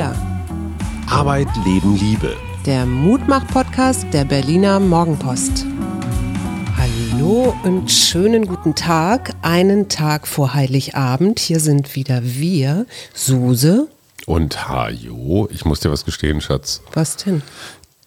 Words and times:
Wir. 0.00 0.14
Arbeit, 1.10 1.48
Leben, 1.66 1.94
Liebe. 1.94 2.34
Der 2.64 2.86
Mutmach-Podcast 2.86 4.06
der 4.14 4.24
Berliner 4.24 4.80
Morgenpost. 4.80 5.66
Hallo 6.74 7.54
und 7.64 7.90
schönen 7.90 8.46
guten 8.46 8.74
Tag. 8.74 9.34
Einen 9.42 9.90
Tag 9.90 10.26
vor 10.26 10.54
Heiligabend. 10.54 11.38
Hier 11.38 11.60
sind 11.60 11.96
wieder 11.96 12.22
wir, 12.22 12.86
Suse. 13.12 13.88
Und 14.24 14.70
Hajo, 14.70 15.50
ich 15.52 15.66
muss 15.66 15.80
dir 15.80 15.90
was 15.90 16.06
gestehen, 16.06 16.40
Schatz. 16.40 16.80
Was 16.94 17.18
denn? 17.18 17.42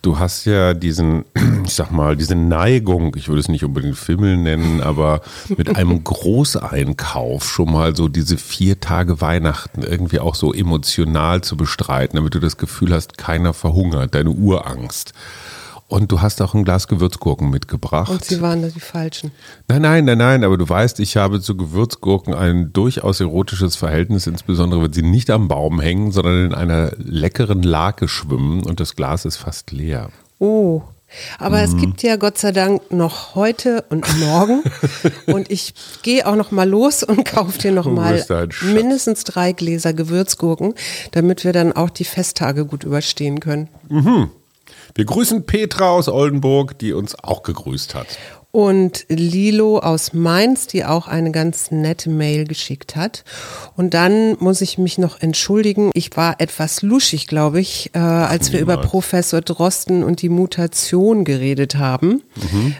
Du 0.04 0.20
hast 0.20 0.44
ja 0.44 0.74
diesen, 0.74 1.24
ich 1.66 1.74
sag 1.74 1.90
mal, 1.92 2.18
diese 2.18 2.36
Neigung, 2.36 3.16
ich 3.16 3.30
würde 3.30 3.40
es 3.40 3.48
nicht 3.48 3.64
unbedingt 3.64 3.98
Fimmel 3.98 4.36
nennen, 4.36 4.82
aber 4.82 5.22
mit 5.56 5.78
einem 5.78 6.04
Großeinkauf 6.04 7.50
schon 7.50 7.72
mal 7.72 7.96
so 7.96 8.10
diese 8.10 8.38
vier 8.38 8.82
Tage 8.82 9.22
Weihnachten 9.22 9.82
irgendwie 9.82 10.20
auch 10.20 10.36
so 10.36 10.54
emotional 10.54 11.40
zu 11.40 11.56
bestreiten, 11.56 12.18
damit 12.18 12.36
du 12.36 12.40
das 12.40 12.58
Gefühl 12.58 12.94
hast, 12.94 13.18
keiner 13.18 13.54
verhungert, 13.54 14.14
deine 14.14 14.32
Urangst. 14.32 15.14
Und 15.94 16.12
du 16.12 16.24
hast 16.24 16.42
auch 16.42 16.56
ein 16.56 16.64
Glas 16.64 16.88
Gewürzgurken 16.88 17.52
mitgebracht. 17.52 18.10
Und 18.10 18.26
sie 18.26 18.42
waren 18.42 18.64
da 18.64 18.70
die 18.70 18.80
falschen. 18.80 19.30
Nein, 19.68 19.84
nein, 19.84 20.06
nein, 20.06 20.18
nein, 20.18 20.44
aber 20.44 20.58
du 20.58 20.68
weißt, 20.68 21.00
ich 21.00 21.18
habe 21.18 21.40
zu 21.40 21.56
Gewürzgurken 21.56 22.34
ein 22.34 22.74
durchaus 22.74 23.20
erotisches 23.20 23.76
Verhältnis, 23.76 24.26
insbesondere 24.26 24.82
wenn 24.82 24.92
sie 24.92 25.04
nicht 25.04 25.30
am 25.30 25.48
Baum 25.48 25.80
hängen, 25.80 26.12
sondern 26.12 26.46
in 26.46 26.54
einer 26.56 26.94
leckeren 26.98 27.62
Lake 27.62 28.08
schwimmen 28.08 28.64
und 28.64 28.80
das 28.80 28.96
Glas 28.96 29.26
ist 29.26 29.38
fast 29.38 29.72
leer. 29.72 30.10
Oh. 30.40 30.82
Aber 31.38 31.62
es 31.62 31.78
gibt 31.78 32.02
ja 32.02 32.16
Gott 32.16 32.40
sei 32.40 32.52
Dank 32.52 32.92
noch 32.92 33.36
heute 33.36 33.86
und 33.92 34.20
morgen. 34.20 34.64
und 35.28 35.52
ich 35.52 35.76
gehe 36.02 36.26
auch 36.26 36.36
noch 36.36 36.50
mal 36.50 36.68
los 36.68 37.04
und 37.04 37.24
kaufe 37.24 37.60
dir 37.60 37.72
noch 37.72 37.86
mal 37.86 38.26
mindestens 38.64 39.26
drei 39.26 39.52
Gläser 39.52 39.94
Gewürzgurken, 39.94 40.74
damit 41.12 41.44
wir 41.44 41.54
dann 41.54 41.72
auch 41.72 41.92
die 41.92 42.04
Festtage 42.04 42.66
gut 42.66 42.84
überstehen 42.84 43.40
können. 43.40 43.70
Wir 44.96 45.06
grüßen 45.06 45.46
Petra 45.46 45.90
aus 45.90 46.08
Oldenburg, 46.08 46.78
die 46.78 46.94
uns 46.94 47.16
auch 47.18 47.44
gegrüßt 47.44 47.96
hat. 47.96 48.08
Und 48.56 49.06
Lilo 49.10 49.80
aus 49.80 50.14
Mainz, 50.14 50.68
die 50.68 50.86
auch 50.86 51.08
eine 51.08 51.32
ganz 51.32 51.72
nette 51.72 52.12
Mail 52.12 52.46
geschickt 52.46 52.96
hat. 52.96 53.24
Und 53.76 53.96
dann 53.96 54.38
muss 54.40 54.62
ich 54.62 54.78
mich 54.78 55.00
noch 55.00 55.20
entschuldigen. 55.20 55.90
Ich 55.96 56.16
war 56.16 56.40
etwas 56.40 56.84
luschig, 56.84 57.26
glaube 57.26 57.60
ich, 57.60 57.90
äh, 57.96 57.98
als 57.98 58.52
wir 58.52 58.60
über. 58.60 58.78
Professor 58.78 59.42
Drosten 59.42 60.04
und 60.04 60.22
die 60.22 60.30
Mutation 60.30 61.24
geredet 61.26 61.78
haben, 61.78 62.22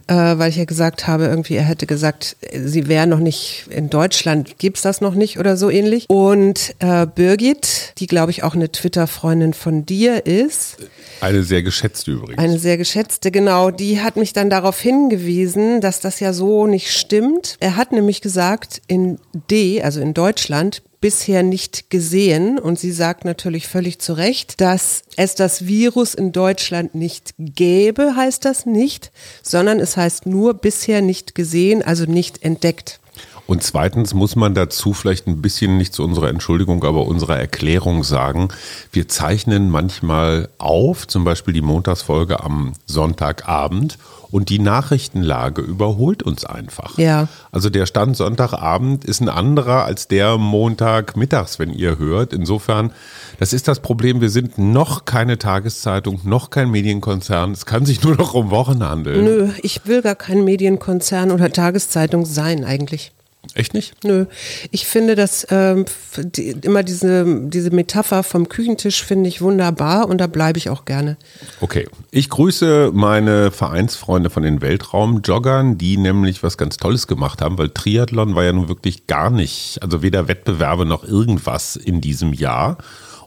äh, 0.08 0.14
weil 0.14 0.50
ich 0.52 0.58
ja 0.58 0.66
gesagt 0.66 1.08
habe, 1.08 1.26
irgendwie 1.26 1.56
er 1.56 1.64
hätte 1.64 1.88
gesagt, 1.88 2.36
sie 2.54 2.88
wäre 2.88 3.08
noch 3.08 3.18
nicht 3.20 3.66
in 3.72 3.90
Deutschland, 3.90 4.60
gibt's 4.60 4.84
das 4.84 5.02
noch 5.02 5.16
nicht 5.16 5.40
oder 5.40 5.58
so 5.58 5.72
ähnlich. 5.72 6.08
Und 6.08 6.76
äh, 6.80 7.08
Birgit, 7.08 7.94
die 7.98 8.06
glaube 8.06 8.30
ich 8.30 8.44
auch 8.44 8.54
eine 8.54 8.72
Twitter-Freundin 8.72 9.56
von 9.56 9.88
dir 9.88 10.28
ist, 10.28 10.78
Eine 11.20 11.42
sehr 11.42 11.64
geschätzte 11.64 12.12
übrigens. 12.12 12.38
eine 12.38 12.60
sehr 12.60 12.78
geschätzte, 12.78 13.32
genau, 13.32 13.72
die 13.72 14.02
hat 14.02 14.18
mich 14.18 14.34
dann 14.34 14.52
darauf 14.52 14.80
hingewiesen, 14.80 15.63
dass 15.82 16.00
das 16.00 16.20
ja 16.20 16.34
so 16.34 16.68
nicht 16.68 16.92
stimmt. 16.92 17.58
Er 17.60 17.76
hat 17.76 17.92
nämlich 17.92 18.22
gesagt, 18.22 18.82
in 18.88 19.20
D, 19.50 19.82
also 19.82 20.00
in 20.02 20.14
Deutschland, 20.14 20.82
bisher 21.04 21.44
nicht 21.44 21.90
gesehen. 21.90 22.58
Und 22.58 22.80
sie 22.80 22.94
sagt 22.94 23.26
natürlich 23.26 23.68
völlig 23.68 24.00
zu 24.00 24.14
Recht, 24.14 24.62
dass 24.62 25.04
es 25.18 25.36
das 25.36 25.66
Virus 25.66 26.14
in 26.14 26.32
Deutschland 26.32 26.96
nicht 26.96 27.34
gäbe, 27.38 28.16
heißt 28.16 28.46
das 28.46 28.66
nicht, 28.66 29.12
sondern 29.42 29.82
es 29.82 29.98
heißt 29.98 30.26
nur 30.26 30.54
bisher 30.54 31.02
nicht 31.02 31.36
gesehen, 31.36 31.82
also 31.82 32.06
nicht 32.06 32.42
entdeckt. 32.44 33.02
Und 33.46 33.62
zweitens 33.64 34.14
muss 34.14 34.38
man 34.38 34.56
dazu 34.56 34.94
vielleicht 34.94 35.28
ein 35.28 35.42
bisschen 35.42 35.78
nicht 35.78 35.94
zu 35.94 36.04
unserer 36.04 36.30
Entschuldigung, 36.30 36.84
aber 36.86 37.06
unserer 37.06 37.38
Erklärung 37.38 38.06
sagen. 38.06 38.48
Wir 38.94 39.10
zeichnen 39.10 39.70
manchmal 39.70 40.48
auf, 40.58 41.06
zum 41.08 41.26
Beispiel 41.26 41.54
die 41.54 41.62
Montagsfolge 41.62 42.42
am 42.42 42.74
Sonntagabend 42.86 43.98
und 44.34 44.50
die 44.50 44.58
Nachrichtenlage 44.58 45.62
überholt 45.62 46.24
uns 46.24 46.44
einfach. 46.44 46.98
Ja. 46.98 47.28
Also 47.52 47.70
der 47.70 47.86
Stand 47.86 48.18
Sonntagabend 48.18 49.06
ist 49.06 49.22
ein 49.22 49.30
anderer 49.30 49.86
als 49.86 50.08
der 50.08 50.40
Montagmittags, 50.40 51.60
wenn 51.60 51.72
ihr 51.72 52.00
hört. 52.00 52.34
Insofern, 52.34 52.92
das 53.38 53.54
ist 53.54 53.68
das 53.68 53.80
Problem. 53.80 54.22
Wir 54.22 54.32
sind 54.32 54.58
noch 54.58 55.06
keine 55.06 55.38
Tageszeitung, 55.38 56.22
noch 56.24 56.50
kein 56.50 56.72
Medienkonzern. 56.72 57.52
Es 57.52 57.68
kann 57.68 57.86
sich 57.86 58.04
nur 58.04 58.16
noch 58.16 58.34
um 58.34 58.50
Wochen 58.50 58.84
handeln. 58.84 59.24
Nö, 59.24 59.50
ich 59.62 59.86
will 59.86 60.02
gar 60.02 60.16
kein 60.16 60.44
Medienkonzern 60.44 61.30
oder 61.30 61.52
Tageszeitung 61.52 62.26
sein 62.26 62.66
eigentlich. 62.66 63.12
Echt 63.56 63.74
nicht? 63.74 64.04
Nö, 64.04 64.26
ich 64.72 64.88
finde 64.88 65.16
das 65.16 65.46
ähm, 65.52 65.86
die, 66.18 66.52
immer 66.62 66.82
diese, 66.82 67.26
diese 67.50 67.72
Metapher 67.72 68.24
vom 68.24 68.48
Küchentisch 68.48 69.04
finde 69.04 69.28
ich 69.28 69.42
wunderbar 69.42 70.08
und 70.08 70.20
da 70.20 70.28
bleibe 70.28 70.58
ich 70.58 70.70
auch 70.70 70.86
gerne. 70.86 71.18
Okay, 71.60 71.88
ich 72.10 72.30
grüße 72.30 72.92
meine 72.94 73.52
Vereinsfreunde 73.52 74.30
von 74.30 74.44
den 74.44 74.62
Weltraumjoggern, 74.62 75.78
die 75.78 75.98
nämlich 75.98 76.42
was 76.42 76.58
ganz 76.58 76.78
Tolles 76.78 77.06
gemacht 77.06 77.42
haben, 77.42 77.58
weil 77.58 77.70
Triathlon 77.70 78.34
war 78.34 78.46
ja 78.46 78.54
nun 78.54 78.70
wirklich 78.70 79.08
gar 79.08 79.30
nicht, 79.30 79.78
also 79.82 80.02
weder 80.02 80.28
Wettbewerbe 80.28 80.86
noch 80.86 81.04
irgendwas 81.04 81.76
in 81.76 82.00
diesem 82.00 82.34
Jahr. 82.34 82.78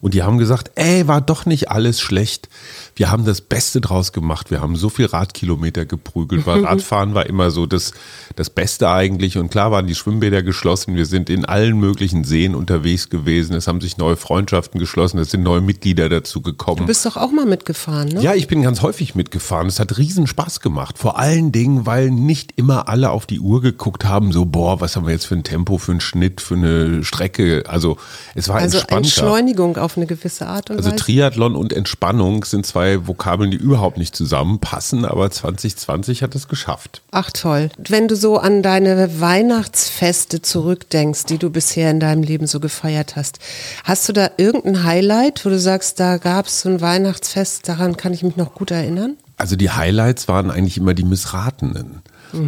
Und 0.00 0.14
die 0.14 0.22
haben 0.22 0.38
gesagt, 0.38 0.72
ey, 0.74 1.08
war 1.08 1.20
doch 1.20 1.46
nicht 1.46 1.70
alles 1.70 2.00
schlecht. 2.00 2.48
Wir 2.94 3.10
haben 3.10 3.24
das 3.24 3.40
Beste 3.40 3.80
draus 3.80 4.12
gemacht. 4.12 4.50
Wir 4.50 4.60
haben 4.60 4.76
so 4.76 4.88
viel 4.88 5.06
Radkilometer 5.06 5.84
geprügelt, 5.84 6.46
weil 6.46 6.64
Radfahren 6.64 7.14
war 7.14 7.26
immer 7.26 7.50
so 7.50 7.66
das, 7.66 7.92
das 8.36 8.50
Beste 8.50 8.88
eigentlich. 8.88 9.38
Und 9.38 9.50
klar 9.50 9.70
waren 9.70 9.86
die 9.86 9.94
Schwimmbäder 9.94 10.42
geschlossen. 10.42 10.96
Wir 10.96 11.06
sind 11.06 11.30
in 11.30 11.44
allen 11.44 11.78
möglichen 11.78 12.24
Seen 12.24 12.54
unterwegs 12.54 13.10
gewesen. 13.10 13.54
Es 13.54 13.66
haben 13.66 13.80
sich 13.80 13.98
neue 13.98 14.16
Freundschaften 14.16 14.80
geschlossen. 14.80 15.18
Es 15.18 15.30
sind 15.30 15.42
neue 15.42 15.60
Mitglieder 15.60 16.08
dazu 16.08 16.40
gekommen. 16.40 16.78
Du 16.78 16.86
bist 16.86 17.04
doch 17.04 17.16
auch 17.16 17.32
mal 17.32 17.46
mitgefahren, 17.46 18.08
ne? 18.08 18.22
Ja, 18.22 18.34
ich 18.34 18.46
bin 18.46 18.62
ganz 18.62 18.82
häufig 18.82 19.14
mitgefahren. 19.14 19.66
Es 19.66 19.78
hat 19.78 19.98
riesen 19.98 20.26
Spaß 20.26 20.60
gemacht. 20.60 20.98
Vor 20.98 21.18
allen 21.18 21.52
Dingen, 21.52 21.86
weil 21.86 22.10
nicht 22.10 22.52
immer 22.56 22.88
alle 22.88 23.10
auf 23.10 23.26
die 23.26 23.40
Uhr 23.40 23.60
geguckt 23.60 24.04
haben, 24.04 24.32
so, 24.32 24.44
boah, 24.44 24.80
was 24.80 24.96
haben 24.96 25.06
wir 25.06 25.12
jetzt 25.12 25.26
für 25.26 25.34
ein 25.34 25.44
Tempo, 25.44 25.78
für 25.78 25.92
einen 25.92 26.00
Schnitt, 26.00 26.40
für 26.40 26.54
eine 26.54 27.04
Strecke. 27.04 27.64
Also 27.66 27.96
es 28.34 28.48
war 28.48 28.56
also 28.56 28.78
entspannter. 28.78 28.96
Entschleunigung 28.96 29.76
auf 29.86 29.97
eine 29.97 30.06
gewisse 30.06 30.47
Art 30.47 30.69
und 30.69 30.76
Also 30.76 30.91
Weise. 30.91 30.97
Triathlon 31.02 31.56
und 31.56 31.72
Entspannung 31.72 32.44
sind 32.44 32.66
zwei 32.66 33.06
Vokabeln, 33.06 33.50
die 33.50 33.56
überhaupt 33.56 33.97
nicht 33.97 34.14
zusammenpassen, 34.14 35.06
aber 35.06 35.30
2020 35.30 36.22
hat 36.22 36.34
es 36.34 36.48
geschafft. 36.48 37.00
Ach 37.12 37.30
toll. 37.30 37.70
Wenn 37.78 38.08
du 38.08 38.16
so 38.16 38.36
an 38.36 38.62
deine 38.62 39.20
Weihnachtsfeste 39.20 40.42
zurückdenkst, 40.42 41.25
die 41.25 41.38
du 41.38 41.48
bisher 41.50 41.91
in 41.91 42.00
deinem 42.00 42.22
Leben 42.22 42.46
so 42.46 42.60
gefeiert 42.60 43.16
hast, 43.16 43.38
hast 43.84 44.08
du 44.08 44.12
da 44.12 44.30
irgendein 44.36 44.84
Highlight, 44.84 45.44
wo 45.46 45.48
du 45.48 45.58
sagst, 45.58 45.98
da 46.00 46.19
gab 46.19 46.46
es 46.46 46.60
so 46.60 46.69
ein 46.69 46.80
Weihnachtsfest, 46.80 47.69
daran 47.69 47.96
kann 47.96 48.12
ich 48.12 48.22
mich 48.22 48.36
noch 48.36 48.54
gut 48.54 48.70
erinnern? 48.70 49.16
Also 49.38 49.56
die 49.56 49.70
Highlights 49.70 50.28
waren 50.28 50.50
eigentlich 50.50 50.78
immer 50.78 50.94
die 50.94 51.04
Missratenen. 51.04 52.02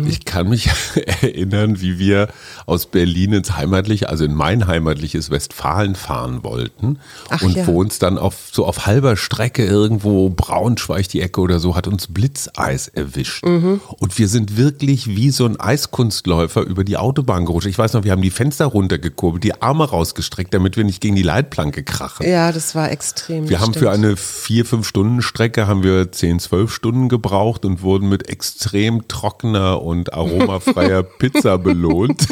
Ich 0.06 0.24
kann 0.24 0.48
mich 0.48 0.70
erinnern, 1.22 1.80
wie 1.80 1.98
wir 1.98 2.28
aus 2.66 2.86
Berlin 2.86 3.32
ins 3.32 3.56
heimatliche, 3.56 4.08
also 4.08 4.24
in 4.24 4.34
mein 4.34 4.66
heimatliches 4.66 5.30
Westfalen 5.30 5.94
fahren 5.94 6.42
wollten 6.44 6.98
Ach 7.28 7.42
und 7.42 7.56
ja. 7.56 7.66
wo 7.66 7.80
uns 7.80 7.98
dann 7.98 8.18
auf 8.18 8.48
so 8.52 8.66
auf 8.66 8.86
halber 8.86 9.16
Strecke 9.16 9.64
irgendwo 9.64 10.30
Braunschweig 10.30 11.08
die 11.08 11.20
Ecke 11.20 11.40
oder 11.40 11.58
so 11.58 11.76
hat 11.76 11.86
uns 11.86 12.08
Blitzeis 12.08 12.88
erwischt 12.88 13.44
und 13.44 14.18
wir 14.18 14.28
sind 14.28 14.56
wirklich 14.56 15.06
wie 15.08 15.30
so 15.30 15.44
ein 15.46 15.58
Eiskunstläufer 15.58 16.62
über 16.62 16.84
die 16.84 16.96
Autobahn 16.96 17.46
gerutscht. 17.46 17.66
Ich 17.66 17.78
weiß 17.78 17.92
noch, 17.94 18.04
wir 18.04 18.12
haben 18.12 18.22
die 18.22 18.30
Fenster 18.30 18.66
runtergekurbelt, 18.66 19.44
die 19.44 19.60
Arme 19.60 19.88
rausgestreckt, 19.88 20.52
damit 20.54 20.76
wir 20.76 20.84
nicht 20.84 21.00
gegen 21.00 21.16
die 21.16 21.22
Leitplanke 21.22 21.82
krachen. 21.82 22.28
Ja, 22.28 22.52
das 22.52 22.74
war 22.74 22.90
extrem. 22.90 23.48
Wir 23.48 23.60
haben 23.60 23.72
stimmt. 23.72 23.84
für 23.84 23.90
eine 23.90 24.16
vier, 24.16 24.64
fünf 24.64 24.86
Stunden 24.86 25.22
Strecke 25.22 25.66
haben 25.66 25.82
wir 25.82 26.10
10, 26.10 26.40
12 26.40 26.72
Stunden 26.72 27.08
gebraucht 27.08 27.64
und 27.64 27.82
wurden 27.82 28.08
mit 28.08 28.28
extrem 28.28 29.06
trockener 29.08 29.67
und 29.74 30.12
aromafreier 30.12 31.02
Pizza 31.18 31.58
belohnt. 31.58 32.26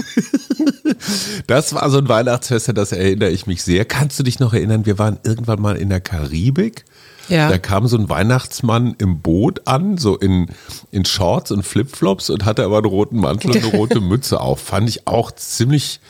Das 1.46 1.74
war 1.74 1.88
so 1.90 1.98
ein 1.98 2.08
Weihnachtsfest, 2.08 2.68
an 2.68 2.74
das 2.74 2.92
erinnere 2.92 3.30
ich 3.30 3.46
mich 3.46 3.62
sehr. 3.62 3.84
Kannst 3.84 4.18
du 4.18 4.22
dich 4.22 4.40
noch 4.40 4.54
erinnern, 4.54 4.86
wir 4.86 4.98
waren 4.98 5.18
irgendwann 5.24 5.60
mal 5.60 5.76
in 5.76 5.88
der 5.88 6.00
Karibik? 6.00 6.84
Ja. 7.28 7.48
Da 7.48 7.58
kam 7.58 7.86
so 7.86 7.96
ein 7.96 8.08
Weihnachtsmann 8.08 8.94
im 8.98 9.20
Boot 9.20 9.66
an, 9.66 9.98
so 9.98 10.16
in, 10.16 10.48
in 10.90 11.04
Shorts 11.04 11.50
und 11.50 11.62
Flipflops 11.62 12.30
und 12.30 12.44
hatte 12.44 12.64
aber 12.64 12.78
einen 12.78 12.86
roten 12.86 13.18
Mantel 13.18 13.50
und 13.50 13.56
eine 13.56 13.66
rote 13.76 14.00
Mütze 14.00 14.40
auf. 14.40 14.60
Fand 14.60 14.88
ich 14.88 15.06
auch 15.06 15.32
ziemlich 15.32 16.00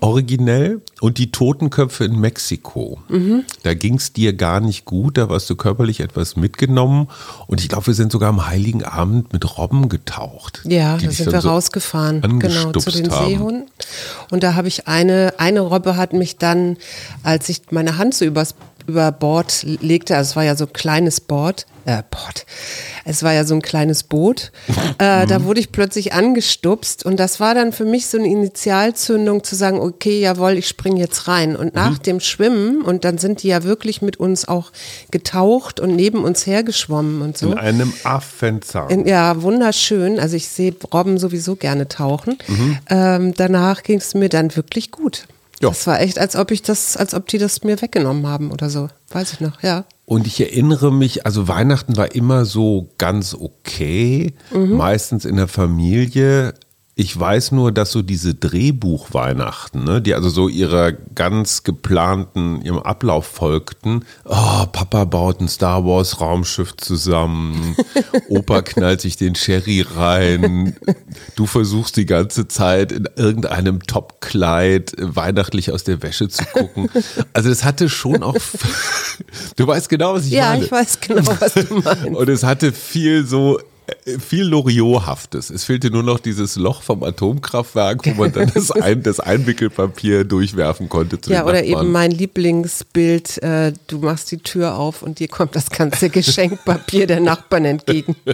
originell. 0.00 0.80
Und 1.00 1.18
die 1.18 1.30
Totenköpfe 1.30 2.04
in 2.04 2.18
Mexiko. 2.18 2.98
Da 3.62 3.74
ging 3.74 3.96
es 3.96 4.12
dir 4.12 4.32
gar 4.32 4.60
nicht 4.60 4.84
gut, 4.84 5.18
da 5.18 5.28
warst 5.28 5.48
du 5.50 5.56
körperlich 5.56 6.00
etwas 6.00 6.36
mitgenommen. 6.36 7.08
Und 7.46 7.60
ich 7.60 7.68
glaube, 7.68 7.88
wir 7.88 7.94
sind 7.94 8.10
sogar 8.10 8.30
am 8.30 8.46
Heiligen 8.46 8.82
Abend 8.84 9.32
mit 9.32 9.58
Robben 9.58 9.88
getaucht. 9.88 10.62
Ja, 10.64 10.96
da 10.96 11.10
sind 11.10 11.32
wir 11.32 11.40
so 11.40 11.48
rausgefahren, 11.48 12.38
genau, 12.38 12.72
zu 12.72 12.90
den 12.90 13.10
haben. 13.10 13.26
Seehunden. 13.28 13.70
Und 14.30 14.42
da 14.42 14.54
habe 14.54 14.68
ich 14.68 14.88
eine, 14.88 15.34
eine 15.38 15.60
Robbe 15.60 15.96
hat 15.96 16.12
mich 16.12 16.36
dann, 16.36 16.76
als 17.22 17.48
ich 17.48 17.62
meine 17.70 17.98
Hand 17.98 18.14
so 18.14 18.24
übers 18.24 18.54
über 18.88 19.12
Bord 19.12 19.64
legte. 19.80 20.16
Also 20.16 20.30
es 20.30 20.36
war 20.36 20.44
ja 20.44 20.56
so 20.56 20.64
ein 20.64 20.72
kleines 20.72 21.20
Board 21.20 21.66
äh, 21.88 22.02
Port. 22.10 22.44
Es 23.06 23.22
war 23.22 23.32
ja 23.32 23.44
so 23.44 23.54
ein 23.54 23.62
kleines 23.62 24.02
Boot. 24.02 24.52
Äh, 24.98 25.26
da 25.26 25.44
wurde 25.44 25.60
ich 25.60 25.72
plötzlich 25.72 26.12
angestupst 26.12 27.06
und 27.06 27.18
das 27.18 27.40
war 27.40 27.54
dann 27.54 27.72
für 27.72 27.84
mich 27.84 28.08
so 28.08 28.18
eine 28.18 28.26
Initialzündung 28.26 29.42
zu 29.42 29.54
sagen, 29.54 29.80
okay, 29.80 30.20
jawohl, 30.20 30.58
ich 30.58 30.68
springe 30.68 31.00
jetzt 31.00 31.28
rein. 31.28 31.56
Und 31.56 31.74
nach 31.74 31.98
mhm. 31.98 32.02
dem 32.02 32.20
Schwimmen, 32.20 32.82
und 32.82 33.04
dann 33.04 33.16
sind 33.16 33.42
die 33.42 33.48
ja 33.48 33.62
wirklich 33.62 34.02
mit 34.02 34.18
uns 34.18 34.46
auch 34.46 34.70
getaucht 35.10 35.80
und 35.80 35.96
neben 35.96 36.24
uns 36.24 36.46
hergeschwommen 36.46 37.22
und 37.22 37.38
so. 37.38 37.52
In 37.52 37.58
einem 37.58 37.94
Affenzahn. 38.04 38.90
In, 38.90 39.06
ja, 39.06 39.40
wunderschön. 39.40 40.20
Also 40.20 40.36
ich 40.36 40.48
sehe 40.48 40.74
Robben 40.92 41.18
sowieso 41.18 41.56
gerne 41.56 41.88
tauchen. 41.88 42.36
Mhm. 42.48 42.78
Ähm, 42.90 43.34
danach 43.34 43.82
ging 43.82 43.98
es 43.98 44.14
mir 44.14 44.28
dann 44.28 44.54
wirklich 44.56 44.90
gut. 44.90 45.26
Jo. 45.60 45.70
Das 45.70 45.86
war 45.86 46.00
echt, 46.00 46.18
als 46.18 46.36
ob 46.36 46.50
ich 46.50 46.62
das, 46.62 46.96
als 46.96 47.14
ob 47.14 47.26
die 47.26 47.38
das 47.38 47.64
mir 47.64 47.80
weggenommen 47.80 48.26
haben 48.26 48.52
oder 48.52 48.70
so. 48.70 48.88
Weiß 49.10 49.32
ich 49.32 49.40
noch, 49.40 49.62
ja. 49.62 49.84
Und 50.04 50.26
ich 50.26 50.40
erinnere 50.40 50.92
mich, 50.92 51.26
also 51.26 51.48
Weihnachten 51.48 51.96
war 51.96 52.14
immer 52.14 52.44
so 52.44 52.88
ganz 52.96 53.34
okay, 53.34 54.34
mhm. 54.52 54.76
meistens 54.76 55.24
in 55.24 55.36
der 55.36 55.48
Familie. 55.48 56.54
Ich 57.00 57.16
weiß 57.16 57.52
nur, 57.52 57.70
dass 57.70 57.92
so 57.92 58.02
diese 58.02 58.34
Drehbuchweihnachten, 58.34 59.84
ne, 59.84 60.02
die 60.02 60.14
also 60.14 60.30
so 60.30 60.48
ihrer 60.48 60.90
ganz 60.90 61.62
geplanten, 61.62 62.60
ihrem 62.62 62.80
Ablauf 62.80 63.24
folgten. 63.24 64.04
Oh, 64.24 64.66
Papa 64.72 65.04
baut 65.04 65.40
ein 65.40 65.46
Star 65.46 65.84
Wars 65.84 66.20
Raumschiff 66.20 66.76
zusammen. 66.76 67.76
Opa 68.28 68.62
knallt 68.62 69.00
sich 69.00 69.16
den 69.16 69.36
Sherry 69.36 69.86
rein. 69.88 70.74
Du 71.36 71.46
versuchst 71.46 71.96
die 71.98 72.04
ganze 72.04 72.48
Zeit 72.48 72.90
in 72.90 73.08
irgendeinem 73.14 73.80
Top-Kleid 73.84 74.96
weihnachtlich 74.98 75.70
aus 75.70 75.84
der 75.84 76.02
Wäsche 76.02 76.28
zu 76.28 76.44
gucken. 76.46 76.90
Also 77.32 77.48
das 77.48 77.62
hatte 77.62 77.88
schon 77.88 78.24
auch, 78.24 78.34
du 79.54 79.66
weißt 79.68 79.88
genau, 79.88 80.14
was 80.14 80.26
ich 80.26 80.32
ja, 80.32 80.46
meine. 80.46 80.58
Ja, 80.58 80.64
ich 80.64 80.72
weiß 80.72 80.98
genau, 80.98 81.22
was 81.38 81.54
du 81.54 81.74
meinst. 81.84 82.06
Und 82.06 82.28
es 82.28 82.42
hatte 82.42 82.72
viel 82.72 83.24
so 83.24 83.60
viel 84.18 84.44
Loriot-haftes. 84.44 85.50
Es 85.50 85.64
fehlte 85.64 85.90
nur 85.90 86.02
noch 86.02 86.18
dieses 86.18 86.56
Loch 86.56 86.82
vom 86.82 87.02
Atomkraftwerk, 87.02 88.04
wo 88.06 88.22
man 88.22 88.32
dann 88.32 88.50
das, 88.54 88.70
Ein 88.70 89.02
das 89.02 89.20
Einwickelpapier 89.20 90.24
durchwerfen 90.24 90.88
konnte. 90.88 91.18
ja, 91.30 91.44
oder 91.44 91.64
eben 91.64 91.90
mein 91.92 92.10
Lieblingsbild, 92.10 93.42
äh, 93.42 93.72
du 93.86 93.98
machst 93.98 94.30
die 94.30 94.38
Tür 94.38 94.76
auf 94.76 95.02
und 95.02 95.18
dir 95.18 95.28
kommt 95.28 95.56
das 95.56 95.70
ganze 95.70 96.10
Geschenkpapier 96.10 97.06
der 97.06 97.20
Nachbarn 97.20 97.64
entgegen. 97.64 98.16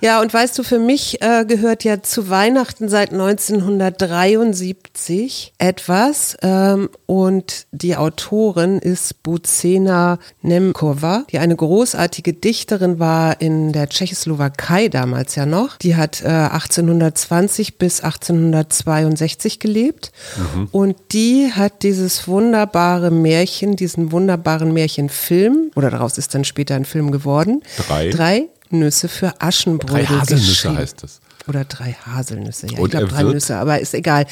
ja, 0.00 0.20
und 0.20 0.32
weißt 0.32 0.58
du, 0.58 0.62
für 0.62 0.78
mich 0.78 1.20
äh, 1.22 1.44
gehört 1.46 1.84
ja 1.84 2.02
zu 2.02 2.30
Weihnachten 2.30 2.88
seit 2.88 3.12
1973 3.12 5.52
etwas 5.58 6.36
ähm, 6.42 6.88
und 7.06 7.66
die 7.72 7.96
Autorin 7.96 8.78
ist 8.78 9.22
Bucena 9.22 10.18
Nemkova, 10.42 11.24
die 11.30 11.38
eine 11.38 11.56
großartige 11.56 12.32
Dichterin 12.32 12.98
war 12.98 13.40
in 13.40 13.72
der 13.72 13.88
Tschechoslowakei 13.88 14.88
damals 14.88 15.34
ja 15.34 15.46
noch. 15.46 15.76
Die 15.78 15.96
hat 15.96 16.22
äh, 16.22 16.28
1820 16.28 17.78
bis 17.78 18.00
1862 18.00 19.60
gelebt 19.60 20.12
mhm. 20.36 20.68
und 20.70 20.96
die 21.12 21.50
hat 21.54 21.82
dieses 21.82 22.28
wunderbare 22.28 23.10
Märchen, 23.10 23.76
diesen 23.76 24.12
wunderbaren 24.12 24.72
Märchenfilm, 24.72 25.70
oder 25.74 25.90
daraus 25.90 26.18
ist 26.18 26.34
dann 26.34 26.44
später 26.44 26.74
ein 26.74 26.84
Film 26.84 27.10
geworden. 27.10 27.62
Drei. 27.88 28.10
Drei 28.10 28.48
Nüsse 28.72 29.08
für 29.08 29.40
Aschenbrödel 29.40 30.06
Drei 30.06 30.18
Haselnüsse 30.18 30.74
heißt 30.74 31.04
es. 31.04 31.20
Oder 31.48 31.64
drei 31.64 31.96
Haselnüsse. 32.06 32.68
Ja, 32.68 32.78
und 32.78 32.84
ich 32.86 32.90
glaube 32.92 33.08
drei 33.08 33.24
Nüsse, 33.24 33.56
aber 33.56 33.80
ist 33.80 33.94
egal. 33.94 34.26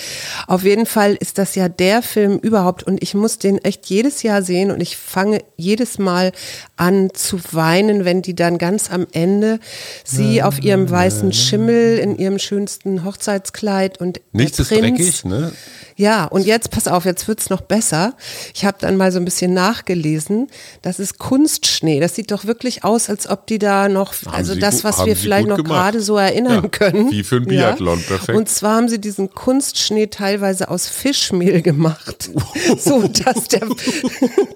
Auf 0.47 0.63
jeden 0.63 0.87
Fall 0.87 1.17
ist 1.17 1.39
das 1.39 1.57
ja 1.57 1.69
der 1.69 2.03
Film 2.03 2.39
überhaupt 2.39 2.85
und 2.85 3.03
ich 3.03 3.15
muss 3.15 3.39
den 3.39 3.59
echt 3.59 3.87
jedes 3.87 4.23
Jahr 4.23 4.43
sehen 4.43 4.71
und 4.71 4.81
ich 4.81 4.97
fange 4.97 5.43
jedes 5.57 5.99
Mal 5.99 6.31
an 6.77 7.11
zu 7.13 7.41
weinen, 7.51 8.05
wenn 8.05 8.23
die 8.23 8.37
dann 8.37 8.59
ganz 8.59 8.93
am 8.93 9.09
Ende 9.13 9.59
sie 10.05 10.43
auf 10.43 10.63
ihrem 10.63 10.89
weißen 10.89 11.33
Schimmel 11.33 11.99
in 11.99 12.17
ihrem 12.17 12.39
schönsten 12.39 13.05
Hochzeitskleid 13.05 14.01
und 14.01 14.21
Nichts 14.33 14.61
ist 14.61 14.71
dreckig, 14.71 15.25
ne? 15.25 15.53
Ja, 16.01 16.25
und 16.25 16.47
jetzt, 16.47 16.71
pass 16.71 16.89
auf, 16.89 17.05
jetzt 17.05 17.29
wird's 17.29 17.51
noch 17.51 17.61
besser. 17.61 18.15
Ich 18.55 18.65
habe 18.65 18.79
dann 18.81 18.97
mal 18.97 19.13
so 19.13 19.19
ein 19.19 19.27
bisschen 19.27 19.53
nachgelesen. 19.53 20.49
Das 20.81 20.99
ist 20.99 21.19
Kunstschnee. 21.19 22.01
Das 22.01 22.15
sieht 22.15 22.31
doch 22.31 22.47
wirklich 22.47 22.85
aus, 22.85 23.11
als 23.11 23.29
ob 23.29 23.47
die 23.47 23.59
da 23.59 23.87
noch, 23.87 24.15
haben 24.15 24.35
also 24.35 24.55
Sie 24.55 24.61
das, 24.61 24.83
was 24.83 25.05
wir 25.05 25.15
vielleicht 25.15 25.47
noch 25.47 25.63
gerade 25.63 26.01
so 26.01 26.17
erinnern 26.17 26.63
ja, 26.63 26.69
können. 26.71 27.11
Wie 27.11 27.23
für 27.23 27.37
ein 27.37 27.45
Biathlon, 27.45 27.99
ja. 27.99 28.07
perfekt. 28.07 28.39
Und 28.39 28.49
zwar 28.49 28.77
haben 28.77 28.89
sie 28.89 28.99
diesen 28.99 29.35
Kunstschnee 29.35 30.07
teilweise 30.07 30.71
aus 30.71 30.89
Fischmehl 30.89 31.61
gemacht. 31.61 32.31
so, 32.79 33.07
dass 33.07 33.49
der, 33.49 33.69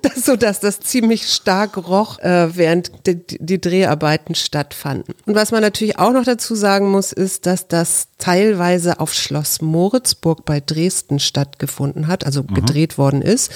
das, 0.01 0.15
so 0.25 0.37
dass 0.37 0.61
das 0.61 0.81
ziemlich 0.81 1.29
stark 1.29 1.77
roch, 1.77 2.21
äh, 2.21 2.57
während 2.57 2.91
die, 3.07 3.21
die 3.39 3.61
Dreharbeiten 3.61 4.35
stattfanden. 4.35 5.15
Und 5.27 5.35
was 5.35 5.51
man 5.51 5.61
natürlich 5.61 5.99
auch 5.99 6.13
noch 6.13 6.25
dazu 6.25 6.55
sagen 6.55 6.91
muss, 6.91 7.13
ist, 7.13 7.45
dass 7.45 7.69
das 7.69 8.09
teilweise 8.17 8.99
auf 9.01 9.13
Schloss 9.13 9.61
Moritzburg 9.61 10.47
bei 10.47 10.61
Dresden 10.61 11.19
stattgefunden 11.35 12.07
hat, 12.07 12.25
also 12.25 12.43
mhm. 12.43 12.55
gedreht 12.55 12.97
worden 12.97 13.21
ist. 13.21 13.51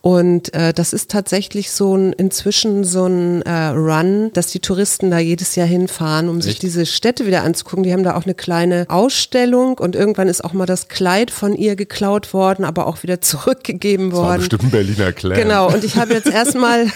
Und 0.00 0.54
äh, 0.54 0.72
das 0.72 0.92
ist 0.92 1.10
tatsächlich 1.10 1.72
so 1.72 1.96
ein 1.96 2.12
inzwischen 2.12 2.84
so 2.84 3.06
ein 3.06 3.42
äh, 3.42 3.68
Run, 3.70 4.30
dass 4.32 4.46
die 4.46 4.60
Touristen 4.60 5.10
da 5.10 5.18
jedes 5.18 5.56
Jahr 5.56 5.66
hinfahren, 5.66 6.28
um 6.28 6.36
Echt? 6.36 6.44
sich 6.44 6.58
diese 6.60 6.86
Städte 6.86 7.26
wieder 7.26 7.42
anzugucken. 7.42 7.82
Die 7.82 7.92
haben 7.92 8.04
da 8.04 8.14
auch 8.14 8.24
eine 8.24 8.34
kleine 8.34 8.86
Ausstellung 8.88 9.78
und 9.78 9.96
irgendwann 9.96 10.28
ist 10.28 10.44
auch 10.44 10.52
mal 10.52 10.66
das 10.66 10.86
Kleid 10.86 11.32
von 11.32 11.56
ihr 11.56 11.74
geklaut 11.74 12.32
worden, 12.32 12.64
aber 12.64 12.86
auch 12.86 13.02
wieder 13.02 13.20
zurückgegeben 13.20 14.12
worden. 14.12 14.22
Das 14.22 14.28
war 14.28 14.38
bestimmt 14.38 14.62
ein 14.64 14.70
Berliner 14.70 15.12
Clan. 15.12 15.38
Genau. 15.38 15.66
Und 15.72 15.82
ich 15.82 15.96
habe 15.96 16.14
jetzt 16.14 16.28
erstmal 16.28 16.86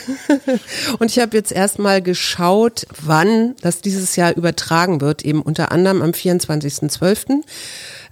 und 1.01 1.11
ich 1.11 1.19
habe 1.19 1.37
jetzt 1.37 1.51
erstmal 1.51 2.01
geschaut, 2.01 2.87
wann 3.05 3.57
das 3.61 3.81
dieses 3.81 4.15
Jahr 4.15 4.37
übertragen 4.37 5.01
wird, 5.01 5.25
eben 5.25 5.43
unter 5.43 5.73
anderem 5.73 6.01
am 6.01 6.11
24.12 6.11 7.43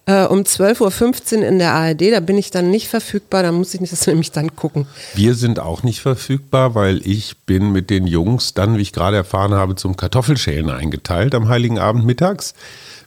äh, 0.06 0.24
um 0.24 0.40
12.15 0.40 1.38
Uhr 1.38 1.46
in 1.46 1.58
der 1.58 1.72
ARD. 1.72 2.12
Da 2.12 2.20
bin 2.20 2.38
ich 2.38 2.50
dann 2.50 2.70
nicht 2.70 2.88
verfügbar, 2.88 3.42
da 3.42 3.52
muss 3.52 3.74
ich 3.74 3.88
das 3.88 4.06
nämlich 4.06 4.32
dann 4.32 4.54
gucken. 4.56 4.86
Wir 5.14 5.34
sind 5.34 5.58
auch 5.58 5.82
nicht 5.82 6.00
verfügbar, 6.00 6.74
weil 6.74 7.06
ich 7.06 7.38
bin 7.46 7.72
mit 7.72 7.90
den 7.90 8.06
Jungs 8.06 8.54
dann, 8.54 8.76
wie 8.76 8.82
ich 8.82 8.92
gerade 8.92 9.16
erfahren 9.16 9.54
habe, 9.54 9.76
zum 9.76 9.96
Kartoffelschälen 9.96 10.70
eingeteilt 10.70 11.34
am 11.34 11.48
Heiligen 11.48 11.78
Abend 11.78 12.04
mittags. 12.04 12.54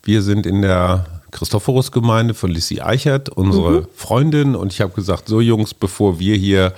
Wir 0.04 0.22
sind 0.22 0.46
in 0.46 0.62
der 0.62 1.06
Christophorus-Gemeinde 1.32 2.34
von 2.34 2.52
Lissy 2.52 2.82
Eichert, 2.82 3.30
unsere 3.30 3.82
mhm. 3.82 3.88
Freundin. 3.96 4.56
Und 4.56 4.72
ich 4.72 4.82
habe 4.82 4.94
gesagt, 4.94 5.28
so 5.28 5.42
Jungs, 5.42 5.74
bevor 5.74 6.20
wir 6.20 6.36
hier 6.36 6.74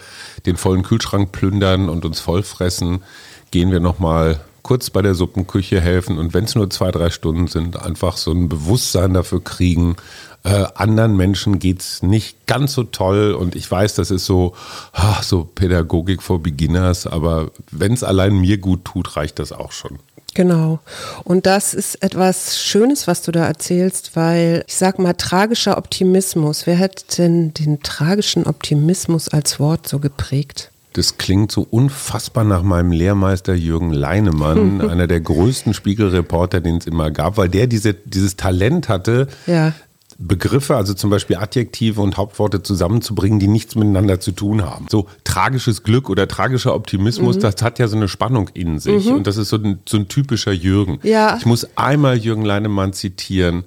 den 0.46 0.58
vollen 0.58 0.84
Kühlschrank 0.84 1.32
plündern 1.32 1.90
und 1.90 2.06
uns 2.06 2.20
vollfressen, 2.20 3.04
gehen 3.52 3.72
wir 3.72 3.80
nochmal 3.80 4.40
kurz 4.66 4.90
bei 4.90 5.04
der 5.04 5.14
Suppenküche 5.14 5.80
helfen 5.80 6.18
und 6.18 6.34
wenn 6.34 6.46
es 6.46 6.56
nur 6.56 6.72
zwei, 6.72 6.90
drei 6.90 7.12
Stunden 7.12 7.46
sind, 7.46 7.80
einfach 7.80 8.18
so 8.18 8.32
ein 8.32 8.50
Bewusstsein 8.50 9.14
dafür 9.14 9.44
kriegen, 9.44 9.96
äh, 10.44 10.66
anderen 10.74 11.16
Menschen 11.16 11.60
geht 11.60 11.82
es 11.82 12.02
nicht 12.02 12.48
ganz 12.48 12.74
so 12.74 12.84
toll 12.84 13.36
und 13.36 13.56
ich 13.56 13.70
weiß, 13.70 13.94
das 13.94 14.10
ist 14.10 14.26
so, 14.26 14.56
ach, 14.92 15.22
so 15.22 15.44
Pädagogik 15.44 16.24
for 16.24 16.42
Beginners, 16.42 17.06
aber 17.06 17.52
wenn 17.70 17.94
es 17.94 18.04
allein 18.04 18.38
mir 18.40 18.58
gut 18.58 18.86
tut, 18.86 19.16
reicht 19.16 19.38
das 19.38 19.52
auch 19.52 19.72
schon. 19.72 20.00
Genau. 20.34 20.80
Und 21.24 21.46
das 21.46 21.76
ist 21.76 22.02
etwas 22.02 22.60
Schönes, 22.60 23.06
was 23.06 23.22
du 23.22 23.32
da 23.32 23.46
erzählst, 23.46 24.16
weil 24.16 24.64
ich 24.68 24.78
sag 24.78 24.98
mal, 24.98 25.14
tragischer 25.14 25.78
Optimismus. 25.78 26.66
Wer 26.66 26.80
hat 26.80 27.20
denn 27.20 27.54
den 27.54 27.84
tragischen 27.84 28.48
Optimismus 28.48 29.30
als 29.30 29.60
Wort 29.60 29.88
so 29.88 30.00
geprägt? 30.00 30.72
Das 30.96 31.18
klingt 31.18 31.52
so 31.52 31.68
unfassbar 31.70 32.46
nach 32.46 32.64
meinem 32.64 32.94
Lehrmeister 32.94 33.54
Jürgen 33.54 33.92
Leinemann, 33.92 34.80
einer 34.90 35.08
der 35.08 35.20
größten 35.20 35.74
Spiegelreporter, 35.74 36.62
den 36.62 36.78
es 36.78 36.88
immer 36.88 37.12
gab, 37.12 37.36
weil 37.36 37.50
der 37.50 37.68
diese, 37.68 37.94
dieses 37.94 38.38
Talent 38.38 38.88
hatte, 38.88 39.28
ja. 39.46 39.74
Begriffe, 40.18 40.78
also 40.78 40.94
zum 40.94 41.10
Beispiel 41.10 41.36
Adjektive 41.36 42.00
und 42.02 42.16
Hauptworte 42.16 42.64
zusammenzubringen, 42.64 43.40
die 43.40 43.50
nichts 43.50 43.76
miteinander 43.76 44.22
zu 44.22 44.32
tun 44.32 44.64
haben. 44.64 44.86
So 44.90 45.10
tragisches 45.26 45.84
Glück 45.84 46.10
oder 46.10 46.30
tragischer 46.30 46.74
Optimismus, 46.74 47.36
mhm. 47.36 47.42
das 47.42 47.62
hat 47.62 47.78
ja 47.80 47.90
so 47.90 47.98
eine 47.98 48.08
Spannung 48.08 48.50
in 48.54 48.80
sich. 48.80 49.08
Mhm. 49.08 49.16
Und 49.16 49.28
das 49.28 49.36
ist 49.36 49.50
so 49.50 49.58
ein, 49.58 49.80
so 49.86 49.98
ein 49.98 50.08
typischer 50.08 50.54
Jürgen. 50.54 51.00
Ja. 51.04 51.36
Ich 51.38 51.46
muss 51.46 51.68
einmal 51.76 52.16
Jürgen 52.18 52.46
Leinemann 52.46 52.94
zitieren. 52.94 53.66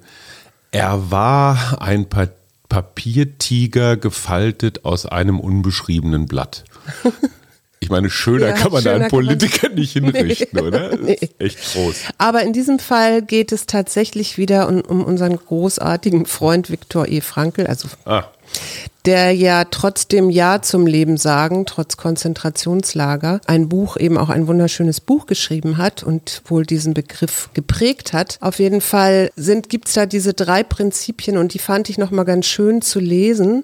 Er 0.71 1.11
war 1.11 1.79
ein 1.79 2.07
Papiertiger 2.69 3.97
gefaltet 3.97 4.85
aus 4.85 5.05
einem 5.05 5.39
unbeschriebenen 5.39 6.25
Blatt. 6.25 6.63
Ich 7.81 7.89
meine, 7.89 8.09
schöner 8.09 8.49
ja, 8.49 8.53
kann 8.53 8.73
man 8.73 8.83
schöner 8.83 8.99
da 8.99 9.01
einen 9.03 9.09
Politiker 9.09 9.69
nicht 9.73 9.93
hinrichten, 9.93 10.49
nee. 10.51 10.61
oder? 10.61 10.97
Nee. 10.97 11.17
echt 11.39 11.73
groß. 11.73 11.95
Aber 12.17 12.43
in 12.43 12.51
diesem 12.51 12.77
Fall 12.77 13.21
geht 13.21 13.51
es 13.51 13.67
tatsächlich 13.67 14.37
wieder 14.37 14.67
um, 14.67 14.81
um 14.81 15.03
unseren 15.03 15.37
großartigen 15.37 16.25
Freund 16.25 16.69
Viktor 16.69 17.07
E. 17.07 17.21
Frankl, 17.21 17.67
also 17.67 17.87
ah. 18.05 18.25
Der 19.05 19.31
ja 19.31 19.63
trotzdem 19.65 20.29
Ja 20.29 20.61
zum 20.61 20.85
Leben 20.85 21.17
sagen, 21.17 21.65
trotz 21.65 21.95
Konzentrationslager, 21.95 23.39
ein 23.47 23.69
Buch, 23.69 23.97
eben 23.97 24.17
auch 24.17 24.29
ein 24.29 24.47
wunderschönes 24.47 24.99
Buch 24.99 25.25
geschrieben 25.25 25.77
hat 25.77 26.03
und 26.03 26.41
wohl 26.45 26.65
diesen 26.65 26.93
Begriff 26.93 27.49
geprägt 27.53 28.11
hat. 28.13 28.37
Auf 28.41 28.59
jeden 28.59 28.81
Fall 28.81 29.31
sind, 29.35 29.69
gibt's 29.69 29.93
da 29.93 30.05
diese 30.05 30.33
drei 30.33 30.63
Prinzipien 30.63 31.37
und 31.37 31.53
die 31.53 31.59
fand 31.59 31.89
ich 31.89 31.97
nochmal 31.97 32.25
ganz 32.25 32.45
schön 32.45 32.81
zu 32.81 32.99
lesen, 32.99 33.63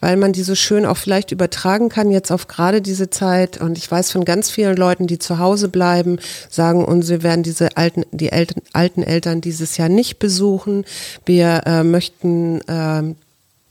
weil 0.00 0.16
man 0.16 0.32
die 0.32 0.42
so 0.42 0.54
schön 0.54 0.84
auch 0.84 0.98
vielleicht 0.98 1.32
übertragen 1.32 1.88
kann 1.88 2.10
jetzt 2.10 2.30
auf 2.30 2.46
gerade 2.46 2.82
diese 2.82 3.08
Zeit. 3.08 3.60
Und 3.60 3.78
ich 3.78 3.90
weiß 3.90 4.12
von 4.12 4.24
ganz 4.24 4.50
vielen 4.50 4.76
Leuten, 4.76 5.06
die 5.06 5.18
zu 5.18 5.38
Hause 5.38 5.68
bleiben, 5.68 6.18
sagen, 6.50 6.84
und 6.84 7.02
sie 7.02 7.22
werden 7.22 7.42
diese 7.42 7.76
alten, 7.76 8.04
die 8.12 8.30
Eltern, 8.30 8.62
alten 8.72 9.02
Eltern 9.02 9.40
dieses 9.40 9.78
Jahr 9.78 9.88
nicht 9.88 10.18
besuchen. 10.18 10.84
Wir 11.24 11.62
äh, 11.64 11.82
möchten 11.82 12.60
äh, 12.68 13.14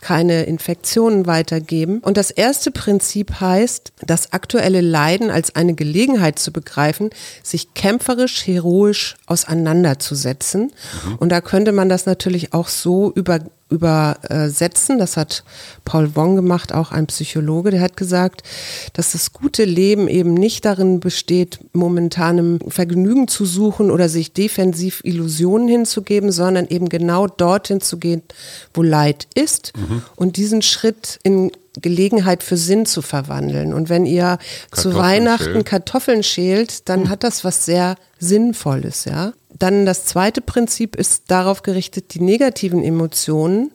keine 0.03 0.43
Infektionen 0.43 1.27
weitergeben. 1.27 1.99
Und 1.99 2.17
das 2.17 2.29
erste 2.29 2.71
Prinzip 2.71 3.39
heißt, 3.39 3.93
das 4.05 4.33
aktuelle 4.33 4.81
Leiden 4.81 5.31
als 5.31 5.55
eine 5.55 5.75
Gelegenheit 5.75 6.39
zu 6.39 6.51
begreifen, 6.51 7.09
sich 7.41 7.73
kämpferisch, 7.73 8.45
heroisch 8.45 9.15
auseinanderzusetzen. 9.27 10.73
Mhm. 11.05 11.15
Und 11.19 11.29
da 11.29 11.39
könnte 11.39 11.71
man 11.71 11.87
das 11.87 12.05
natürlich 12.05 12.53
auch 12.53 12.67
so 12.67 13.13
über 13.15 13.39
übersetzen. 13.69 14.99
Das 14.99 15.17
hat 15.17 15.43
Paul 15.85 16.15
Wong 16.15 16.35
gemacht, 16.35 16.73
auch 16.73 16.91
ein 16.91 17.07
Psychologe. 17.07 17.71
Der 17.71 17.81
hat 17.81 17.97
gesagt, 17.97 18.43
dass 18.93 19.13
das 19.13 19.33
gute 19.33 19.65
Leben 19.65 20.07
eben 20.07 20.33
nicht 20.33 20.65
darin 20.65 20.99
besteht, 20.99 21.59
momentanem 21.73 22.59
Vergnügen 22.67 23.27
zu 23.27 23.45
suchen 23.45 23.91
oder 23.91 24.09
sich 24.09 24.33
defensiv 24.33 25.01
Illusionen 25.03 25.67
hinzugeben, 25.67 26.31
sondern 26.31 26.67
eben 26.67 26.89
genau 26.89 27.27
dorthin 27.27 27.81
zu 27.81 27.97
gehen, 27.97 28.21
wo 28.73 28.83
Leid 28.83 29.27
ist 29.33 29.73
mhm. 29.75 30.03
und 30.15 30.37
diesen 30.37 30.61
Schritt 30.61 31.19
in 31.23 31.51
Gelegenheit 31.81 32.43
für 32.43 32.57
Sinn 32.57 32.85
zu 32.85 33.01
verwandeln. 33.01 33.73
Und 33.73 33.89
wenn 33.89 34.05
ihr 34.05 34.37
zu 34.71 34.93
Weihnachten 34.95 35.53
schält. 35.53 35.65
Kartoffeln 35.65 36.23
schält, 36.23 36.87
dann 36.87 37.03
hm. 37.03 37.09
hat 37.09 37.23
das 37.23 37.43
was 37.43 37.65
sehr 37.65 37.95
Sinnvolles, 38.19 39.05
ja. 39.05 39.33
Dann 39.59 39.85
das 39.85 40.05
zweite 40.05 40.41
Prinzip 40.41 40.95
ist 40.95 41.25
darauf 41.27 41.63
gerichtet, 41.63 42.13
die 42.13 42.21
negativen 42.21 42.83
Emotionen 42.83 43.71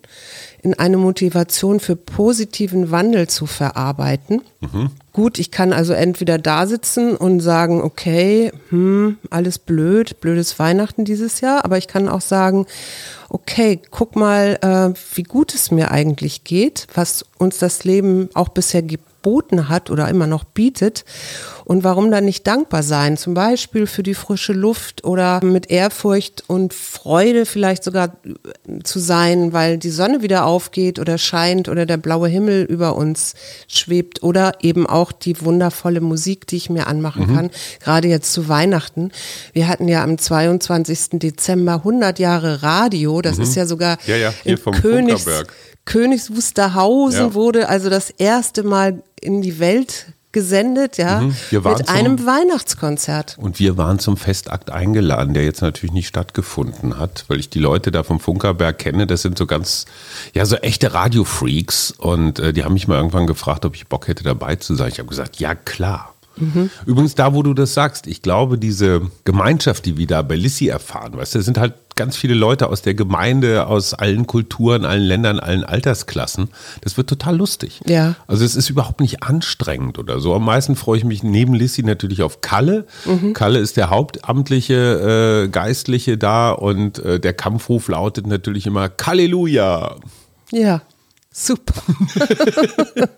in 0.63 0.75
eine 0.75 0.97
Motivation 0.97 1.79
für 1.79 1.95
positiven 1.95 2.91
Wandel 2.91 3.29
zu 3.29 3.47
verarbeiten. 3.47 4.43
Mhm. 4.61 4.91
Gut, 5.13 5.39
ich 5.39 5.51
kann 5.51 5.73
also 5.73 5.93
entweder 5.93 6.39
da 6.39 6.67
sitzen 6.67 7.17
und 7.17 7.41
sagen, 7.41 7.83
okay, 7.83 8.53
hm, 8.71 9.19
alles 9.31 9.59
blöd, 9.59 10.21
blödes 10.21 10.59
Weihnachten 10.59 11.05
dieses 11.05 11.41
Jahr, 11.41 11.65
aber 11.65 11.79
ich 11.79 11.89
kann 11.89 12.09
auch 12.09 12.21
sagen, 12.21 12.67
okay, 13.29 13.81
guck 13.91 14.17
mal, 14.17 14.59
äh, 14.63 14.99
wie 15.15 15.23
gut 15.23 15.55
es 15.55 15.71
mir 15.71 15.91
eigentlich 15.91 16.45
geht, 16.45 16.87
was 16.95 17.25
uns 17.39 17.59
das 17.59 17.85
Leben 17.85 18.29
auch 18.35 18.49
bisher 18.49 18.83
geboten 19.29 19.69
hat 19.69 19.91
oder 19.91 20.09
immer 20.09 20.27
noch 20.27 20.45
bietet. 20.45 21.05
Und 21.65 21.85
warum 21.85 22.11
dann 22.11 22.25
nicht 22.25 22.47
dankbar 22.47 22.83
sein? 22.83 23.19
Zum 23.19 23.35
Beispiel 23.35 23.87
für 23.87 24.03
die 24.03 24.15
frische 24.15 24.55
Luft 24.55 25.05
oder 25.05 25.45
mit 25.45 25.71
Ehrfurcht 25.71 26.45
und 26.47 26.73
Freude 26.73 27.45
vielleicht 27.45 27.85
sogar 27.85 28.17
zu 28.85 28.99
sein, 28.99 29.53
weil 29.53 29.77
die 29.77 29.91
Sonne 29.91 30.23
wieder 30.23 30.47
aufgeht 30.47 30.99
oder 30.99 31.19
scheint 31.19 31.69
oder 31.69 31.85
der 31.85 31.99
blaue 31.99 32.29
Himmel 32.29 32.65
über 32.65 32.97
uns 32.97 33.35
schwebt 33.67 34.23
oder 34.23 34.55
eben 34.63 34.87
auch 34.87 35.13
die 35.13 35.39
wundervolle 35.43 36.01
Musik, 36.01 36.47
die 36.47 36.57
ich 36.57 36.71
mir 36.71 36.87
anmachen 36.87 37.31
mhm. 37.31 37.35
kann, 37.37 37.51
gerade 37.81 38.09
jetzt 38.09 38.33
zu 38.33 38.49
Weihnachten. 38.49 39.13
Wir 39.53 39.69
hatten 39.69 39.89
ja 39.89 40.03
am 40.03 40.17
22. 40.17 41.19
Dezember 41.21 41.75
100 41.75 42.19
Jahre 42.19 42.63
Radio, 42.63 43.21
das 43.21 43.37
mhm. 43.37 43.43
ist 43.43 43.55
ja 43.57 43.67
sogar 43.67 43.99
ja, 44.07 44.17
ja, 44.17 44.35
in 44.45 44.57
Königs, 44.57 45.27
Königs 45.89 46.37
Wusterhausen 46.37 47.29
ja. 47.29 47.35
wurde 47.35 47.71
also 47.71 47.89
das 47.89 48.11
erste 48.11 48.63
Mal 48.63 49.03
in 49.23 49.41
die 49.41 49.59
Welt 49.59 50.13
gesendet, 50.33 50.99
ja, 50.99 51.23
mhm. 51.23 51.35
mit 51.51 51.89
einem 51.89 52.27
Weihnachtskonzert. 52.27 53.39
Und 53.41 53.59
wir 53.59 53.79
waren 53.79 53.99
zum 53.99 54.19
Festakt 54.19 54.71
eingeladen, 54.71 55.33
der 55.33 55.45
jetzt 55.45 55.63
natürlich 55.63 55.95
nicht 55.95 56.07
stattgefunden 56.07 56.99
hat, 56.99 57.25
weil 57.29 57.41
ich 57.41 57.49
die 57.49 57.59
Leute 57.59 57.91
da 57.91 58.03
vom 58.03 58.21
Funkerberg 58.21 58.79
kenne. 58.79 59.07
Das 59.07 59.23
sind 59.23 59.39
so 59.39 59.47
ganz, 59.47 59.87
ja, 60.35 60.45
so 60.45 60.57
echte 60.57 60.93
Radiofreaks. 60.93 61.93
Und 61.93 62.39
äh, 62.39 62.53
die 62.53 62.65
haben 62.65 62.75
mich 62.75 62.87
mal 62.87 62.97
irgendwann 62.97 63.27
gefragt, 63.27 63.65
ob 63.65 63.75
ich 63.75 63.87
Bock 63.89 64.09
hätte, 64.09 64.25
dabei 64.25 64.57
zu 64.57 64.75
sein. 64.75 64.91
Ich 64.91 64.99
habe 64.99 65.09
gesagt, 65.09 65.41
ja 65.41 65.55
klar. 65.55 66.15
Mhm. 66.37 66.69
Übrigens, 66.85 67.15
da, 67.15 67.33
wo 67.33 67.43
du 67.43 67.55
das 67.55 67.73
sagst, 67.73 68.07
ich 68.07 68.21
glaube, 68.21 68.59
diese 68.59 69.01
Gemeinschaft, 69.25 69.87
die 69.87 69.97
wir 69.97 70.07
da 70.07 70.21
bei 70.21 70.37
Lissy 70.37 70.69
erfahren, 70.69 71.17
weißt 71.17 71.37
du, 71.37 71.43
sind 71.43 71.57
halt 71.57 71.73
ganz 71.99 72.17
viele 72.17 72.33
Leute 72.33 72.69
aus 72.69 72.81
der 72.81 72.95
Gemeinde, 72.95 73.67
aus 73.67 73.93
allen 73.93 74.27
Kulturen, 74.27 74.87
allen 74.87 75.03
Ländern, 75.03 75.39
allen 75.39 75.65
Altersklassen. 75.65 76.49
Das 76.81 76.97
wird 76.97 77.11
total 77.11 77.37
lustig. 77.37 77.81
Ja. 77.87 78.15
Also 78.27 78.45
es 78.45 78.57
ist 78.57 78.71
überhaupt 78.71 79.01
nicht 79.01 79.23
anstrengend 79.23 79.99
oder 79.99 80.21
so. 80.21 80.35
Am 80.35 80.47
meisten 80.47 80.77
freue 80.77 80.99
ich 80.99 81.05
mich 81.05 81.23
neben 81.23 81.53
Lissy 81.53 81.83
natürlich 81.83 82.23
auf 82.23 82.41
Kalle. 82.41 82.87
Mhm. 83.05 83.35
Kalle 83.35 83.59
ist 83.59 83.77
der 83.77 83.91
hauptamtliche 83.91 85.45
äh, 85.45 85.49
Geistliche 85.49 86.17
da 86.17 86.53
und 86.53 87.01
äh, 87.01 87.21
der 87.21 87.35
Kampfruf 87.35 87.89
lautet 87.89 88.27
natürlich 88.27 88.67
immer 88.67 88.89
Halleluja. 89.09 89.97
Ja. 90.53 90.83
Super. 91.33 91.75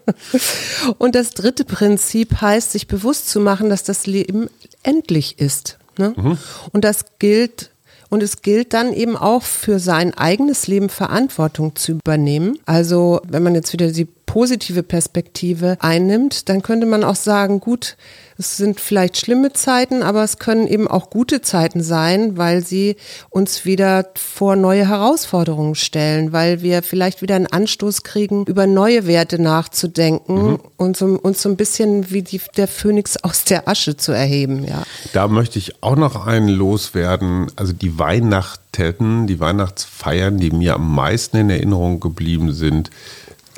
und 0.99 1.15
das 1.15 1.31
dritte 1.31 1.65
Prinzip 1.65 2.41
heißt, 2.41 2.73
sich 2.73 2.87
bewusst 2.87 3.29
zu 3.29 3.41
machen, 3.41 3.71
dass 3.71 3.83
das 3.83 4.07
Leben 4.07 4.49
endlich 4.83 5.39
ist. 5.39 5.79
Ne? 5.97 6.13
Mhm. 6.17 6.39
Und 6.73 6.85
das 6.85 7.05
gilt 7.19 7.71
und 8.11 8.23
es 8.23 8.43
gilt 8.43 8.75
dann 8.75 8.93
eben 8.93 9.17
auch 9.17 9.43
für 9.43 9.79
sein 9.79 10.13
eigenes 10.13 10.67
Leben 10.67 10.89
Verantwortung 10.91 11.77
zu 11.77 11.93
übernehmen. 11.93 12.59
Also 12.67 13.21
wenn 13.27 13.43
man 13.43 13.55
jetzt 13.55 13.73
wieder 13.73 13.91
die 13.93 14.09
positive 14.31 14.85
Perspektive 14.85 15.77
einnimmt, 15.81 16.49
dann 16.49 16.63
könnte 16.63 16.87
man 16.87 17.03
auch 17.03 17.17
sagen, 17.17 17.59
gut, 17.59 17.97
es 18.39 18.57
sind 18.57 18.79
vielleicht 18.79 19.19
schlimme 19.19 19.53
Zeiten, 19.53 20.05
aber 20.05 20.23
es 20.23 20.39
können 20.39 20.69
eben 20.69 20.87
auch 20.87 21.11
gute 21.11 21.43
Zeiten 21.43 21.83
sein, 21.83 22.39
weil 22.39 22.65
sie 22.65 22.95
uns 23.29 23.65
wieder 23.65 24.07
vor 24.15 24.55
neue 24.55 24.89
Herausforderungen 24.89 25.75
stellen, 25.75 26.33
weil 26.33 26.63
wir 26.63 26.85
vielleicht 26.85 27.23
wieder 27.23 27.35
einen 27.35 27.49
Anstoß 27.49 28.05
kriegen, 28.05 28.45
über 28.47 28.69
neue 28.69 29.09
Werte 29.09 29.43
nachzudenken 29.43 30.53
mhm. 30.53 30.61
und 30.77 30.97
so, 30.97 31.07
uns 31.07 31.43
so 31.43 31.49
ein 31.49 31.57
bisschen 31.57 32.13
wie 32.13 32.23
die, 32.23 32.41
der 32.57 32.69
Phönix 32.69 33.17
aus 33.25 33.43
der 33.43 33.67
Asche 33.67 33.97
zu 33.97 34.13
erheben. 34.13 34.65
Ja. 34.65 34.85
Da 35.13 35.27
möchte 35.27 35.59
ich 35.59 35.83
auch 35.83 35.97
noch 35.97 36.25
einen 36.25 36.49
loswerden. 36.49 37.49
Also 37.57 37.73
die 37.73 37.99
Weihnachten, 37.99 39.27
die 39.27 39.41
Weihnachtsfeiern, 39.41 40.39
die 40.39 40.53
mir 40.53 40.77
am 40.77 40.95
meisten 40.95 41.37
in 41.37 41.51
Erinnerung 41.51 41.99
geblieben 41.99 42.53
sind, 42.53 42.91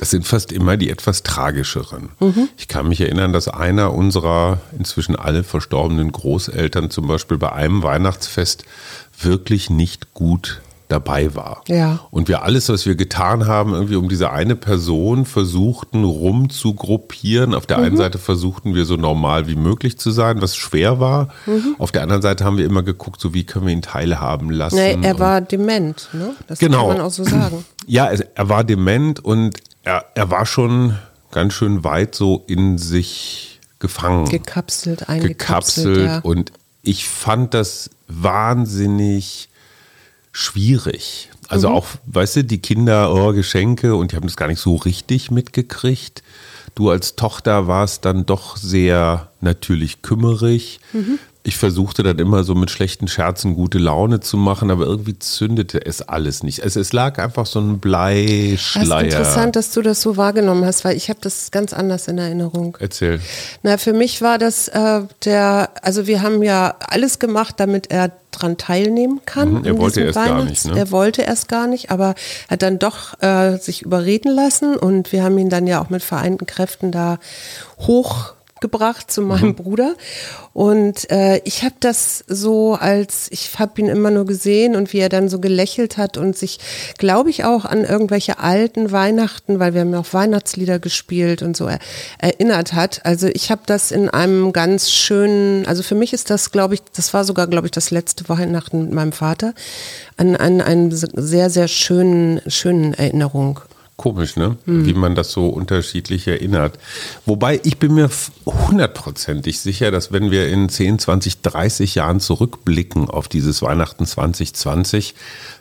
das 0.02 0.10
sind 0.10 0.26
fast 0.26 0.50
immer 0.50 0.76
die 0.76 0.90
etwas 0.90 1.22
tragischeren. 1.22 2.08
Mhm. 2.18 2.48
Ich 2.56 2.66
kann 2.66 2.88
mich 2.88 3.00
erinnern, 3.00 3.32
dass 3.32 3.46
einer 3.46 3.94
unserer 3.94 4.58
inzwischen 4.76 5.14
alle 5.14 5.44
verstorbenen 5.44 6.10
Großeltern 6.10 6.90
zum 6.90 7.06
Beispiel 7.06 7.38
bei 7.38 7.52
einem 7.52 7.84
Weihnachtsfest 7.84 8.64
wirklich 9.20 9.70
nicht 9.70 10.12
gut 10.12 10.60
dabei 10.88 11.36
war. 11.36 11.62
Ja. 11.68 12.00
Und 12.10 12.26
wir 12.26 12.42
alles, 12.42 12.68
was 12.68 12.84
wir 12.84 12.96
getan 12.96 13.46
haben, 13.46 13.74
irgendwie 13.74 13.94
um 13.94 14.08
diese 14.08 14.32
eine 14.32 14.56
Person 14.56 15.24
versuchten 15.24 16.02
rumzugruppieren. 16.02 17.54
Auf 17.54 17.66
der 17.66 17.78
mhm. 17.78 17.84
einen 17.84 17.96
Seite 17.96 18.18
versuchten 18.18 18.74
wir 18.74 18.86
so 18.86 18.96
normal 18.96 19.46
wie 19.46 19.54
möglich 19.54 20.00
zu 20.00 20.10
sein, 20.10 20.42
was 20.42 20.56
schwer 20.56 20.98
war. 20.98 21.28
Mhm. 21.46 21.76
Auf 21.78 21.92
der 21.92 22.02
anderen 22.02 22.22
Seite 22.22 22.44
haben 22.44 22.58
wir 22.58 22.66
immer 22.66 22.82
geguckt, 22.82 23.20
so 23.20 23.34
wie 23.34 23.44
können 23.44 23.66
wir 23.66 23.72
ihn 23.72 23.82
teilhaben 23.82 24.50
lassen. 24.50 24.74
Nee, 24.74 24.98
er 25.00 25.20
war 25.20 25.40
dement, 25.40 26.08
ne? 26.12 26.34
Das 26.48 26.58
genau. 26.58 26.88
kann 26.88 26.96
man 26.96 27.06
auch 27.06 27.12
so 27.12 27.22
sagen. 27.22 27.64
Ja, 27.86 28.06
er 28.06 28.48
war 28.48 28.64
dement 28.64 29.24
und 29.24 29.58
er, 29.82 30.06
er 30.14 30.30
war 30.30 30.46
schon 30.46 30.98
ganz 31.30 31.54
schön 31.54 31.84
weit 31.84 32.14
so 32.14 32.44
in 32.46 32.78
sich 32.78 33.60
gefangen. 33.78 34.26
Gekapselt, 34.26 35.08
eingekapselt. 35.08 35.86
Gekapselt 35.86 36.06
ja. 36.06 36.18
und 36.20 36.52
ich 36.82 37.08
fand 37.08 37.54
das 37.54 37.90
wahnsinnig 38.08 39.48
schwierig. 40.32 41.30
Also 41.48 41.68
mhm. 41.68 41.74
auch, 41.74 41.86
weißt 42.06 42.36
du, 42.36 42.44
die 42.44 42.58
Kinder, 42.58 43.12
oh, 43.14 43.32
Geschenke 43.32 43.94
und 43.94 44.12
die 44.12 44.16
haben 44.16 44.26
das 44.26 44.36
gar 44.36 44.48
nicht 44.48 44.60
so 44.60 44.76
richtig 44.76 45.30
mitgekriegt. 45.30 46.22
Du 46.74 46.88
als 46.90 47.16
Tochter 47.16 47.66
warst 47.66 48.04
dann 48.04 48.24
doch 48.24 48.56
sehr 48.56 49.30
natürlich 49.40 50.02
kümmerig. 50.02 50.80
Mhm 50.92 51.18
ich 51.44 51.56
versuchte 51.56 52.04
dann 52.04 52.18
immer 52.18 52.44
so 52.44 52.54
mit 52.54 52.70
schlechten 52.70 53.08
Scherzen 53.08 53.54
gute 53.54 53.78
Laune 53.78 54.20
zu 54.20 54.36
machen, 54.36 54.70
aber 54.70 54.84
irgendwie 54.84 55.18
zündete 55.18 55.84
es 55.84 56.00
alles 56.00 56.44
nicht. 56.44 56.62
Also 56.62 56.78
es 56.78 56.92
lag 56.92 57.18
einfach 57.18 57.46
so 57.46 57.58
ein 57.58 57.80
Bleischleier. 57.80 59.02
Das 59.02 59.10
ist 59.10 59.18
interessant, 59.18 59.56
dass 59.56 59.72
du 59.72 59.82
das 59.82 60.00
so 60.00 60.16
wahrgenommen 60.16 60.64
hast, 60.64 60.84
weil 60.84 60.96
ich 60.96 61.08
habe 61.08 61.18
das 61.20 61.50
ganz 61.50 61.72
anders 61.72 62.06
in 62.06 62.18
Erinnerung. 62.18 62.76
Erzähl. 62.78 63.20
Na, 63.64 63.76
für 63.76 63.92
mich 63.92 64.22
war 64.22 64.38
das 64.38 64.68
äh, 64.68 65.02
der, 65.24 65.70
also 65.82 66.06
wir 66.06 66.22
haben 66.22 66.44
ja 66.44 66.76
alles 66.78 67.18
gemacht, 67.18 67.56
damit 67.58 67.90
er 67.90 68.12
dran 68.30 68.56
teilnehmen 68.56 69.20
kann. 69.26 69.54
Mhm, 69.54 69.64
er 69.64 69.78
wollte 69.78 70.00
erst 70.00 70.14
gar 70.14 70.44
nicht. 70.44 70.64
Ne? 70.64 70.78
Er 70.78 70.90
wollte 70.92 71.22
erst 71.22 71.48
gar 71.48 71.66
nicht, 71.66 71.90
aber 71.90 72.14
er 72.48 72.52
hat 72.52 72.62
dann 72.62 72.78
doch 72.78 73.20
äh, 73.20 73.56
sich 73.58 73.82
überreden 73.82 74.32
lassen 74.32 74.76
und 74.76 75.10
wir 75.10 75.24
haben 75.24 75.36
ihn 75.38 75.50
dann 75.50 75.66
ja 75.66 75.82
auch 75.82 75.90
mit 75.90 76.02
vereinten 76.02 76.46
Kräften 76.46 76.92
da 76.92 77.18
hoch 77.80 78.34
gebracht 78.62 79.10
zu 79.10 79.20
meinem 79.20 79.48
mhm. 79.48 79.54
Bruder. 79.56 79.94
Und 80.54 81.10
äh, 81.10 81.42
ich 81.44 81.62
habe 81.62 81.74
das 81.80 82.24
so 82.26 82.74
als, 82.74 83.26
ich 83.30 83.58
habe 83.58 83.78
ihn 83.80 83.88
immer 83.88 84.10
nur 84.10 84.24
gesehen 84.24 84.74
und 84.76 84.92
wie 84.92 84.98
er 84.98 85.10
dann 85.10 85.28
so 85.28 85.38
gelächelt 85.38 85.98
hat 85.98 86.16
und 86.16 86.36
sich, 86.36 86.58
glaube 86.96 87.28
ich, 87.28 87.44
auch 87.44 87.66
an 87.66 87.84
irgendwelche 87.84 88.38
alten 88.38 88.92
Weihnachten, 88.92 89.58
weil 89.58 89.74
wir 89.74 89.82
haben 89.82 89.92
ja 89.92 90.00
auch 90.00 90.12
Weihnachtslieder 90.12 90.78
gespielt 90.78 91.42
und 91.42 91.56
so 91.56 91.66
er, 91.66 91.78
erinnert 92.18 92.72
hat. 92.72 93.04
Also 93.04 93.28
ich 93.28 93.50
habe 93.50 93.62
das 93.66 93.90
in 93.90 94.08
einem 94.08 94.52
ganz 94.52 94.90
schönen, 94.90 95.66
also 95.66 95.82
für 95.82 95.94
mich 95.94 96.12
ist 96.12 96.30
das, 96.30 96.50
glaube 96.50 96.74
ich, 96.74 96.82
das 96.94 97.12
war 97.12 97.24
sogar, 97.24 97.46
glaube 97.46 97.66
ich, 97.66 97.72
das 97.72 97.90
letzte 97.90 98.28
Weihnachten 98.28 98.84
mit 98.84 98.92
meinem 98.92 99.12
Vater, 99.12 99.54
an, 100.16 100.36
an 100.36 100.60
einen 100.60 100.90
sehr, 100.92 101.50
sehr 101.50 101.68
schönen, 101.68 102.40
schönen 102.46 102.94
Erinnerung 102.94 103.60
Komisch, 104.02 104.34
ne? 104.34 104.56
Hm. 104.64 104.84
Wie 104.84 104.94
man 104.94 105.14
das 105.14 105.30
so 105.30 105.46
unterschiedlich 105.46 106.26
erinnert. 106.26 106.76
Wobei 107.24 107.60
ich 107.62 107.78
bin 107.78 107.94
mir 107.94 108.10
hundertprozentig 108.44 109.60
sicher, 109.60 109.92
dass 109.92 110.10
wenn 110.10 110.32
wir 110.32 110.48
in 110.48 110.68
10, 110.68 110.98
20, 110.98 111.42
30 111.42 111.94
Jahren 111.94 112.18
zurückblicken 112.18 113.08
auf 113.08 113.28
dieses 113.28 113.62
Weihnachten 113.62 114.04
2020, 114.04 115.14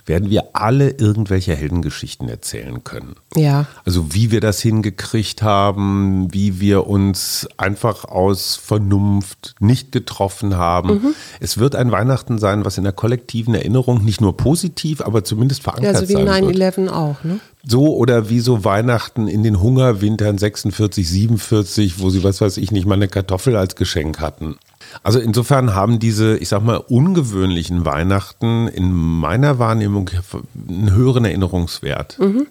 werden 0.05 0.29
wir 0.29 0.49
alle 0.53 0.89
irgendwelche 0.89 1.55
Heldengeschichten 1.55 2.29
erzählen 2.29 2.83
können. 2.83 3.15
Ja. 3.35 3.65
Also 3.85 4.13
wie 4.13 4.31
wir 4.31 4.41
das 4.41 4.61
hingekriegt 4.61 5.41
haben, 5.41 6.33
wie 6.33 6.59
wir 6.59 6.87
uns 6.87 7.47
einfach 7.57 8.05
aus 8.05 8.55
Vernunft 8.55 9.55
nicht 9.59 9.91
getroffen 9.91 10.55
haben. 10.55 10.93
Mhm. 10.95 11.15
Es 11.39 11.57
wird 11.57 11.75
ein 11.75 11.91
Weihnachten 11.91 12.39
sein, 12.39 12.65
was 12.65 12.77
in 12.77 12.83
der 12.83 12.93
kollektiven 12.93 13.53
Erinnerung 13.53 14.03
nicht 14.03 14.21
nur 14.21 14.37
positiv, 14.37 15.01
aber 15.01 15.23
zumindest 15.23 15.63
verankert 15.63 15.97
sein 15.97 16.09
wird. 16.09 16.19
Ja, 16.19 16.35
so 16.41 16.47
wie 16.47 16.61
9-11 16.61 16.89
auch, 16.89 17.23
ne? 17.23 17.39
So 17.63 17.95
oder 17.95 18.29
wie 18.29 18.39
so 18.39 18.63
Weihnachten 18.63 19.27
in 19.27 19.43
den 19.43 19.61
Hungerwintern 19.61 20.37
46, 20.39 21.07
47, 21.07 21.99
wo 21.99 22.09
sie, 22.09 22.23
was 22.23 22.41
weiß 22.41 22.57
ich, 22.57 22.71
nicht 22.71 22.87
mal 22.87 22.95
eine 22.95 23.07
Kartoffel 23.07 23.55
als 23.55 23.75
Geschenk 23.75 24.19
hatten. 24.19 24.57
Also 25.03 25.19
insofern 25.19 25.75
haben 25.75 25.99
diese, 25.99 26.37
ich 26.37 26.49
sag 26.49 26.63
mal, 26.63 26.77
ungewöhnlichen 26.77 27.85
Weihnachten 27.85 28.67
in 28.67 28.91
meiner 28.91 29.59
Wahrnehmung 29.59 30.09
einen 30.67 30.93
höheren 30.93 31.25
Erinnerungswert. 31.25 32.17
Mhm. 32.19 32.47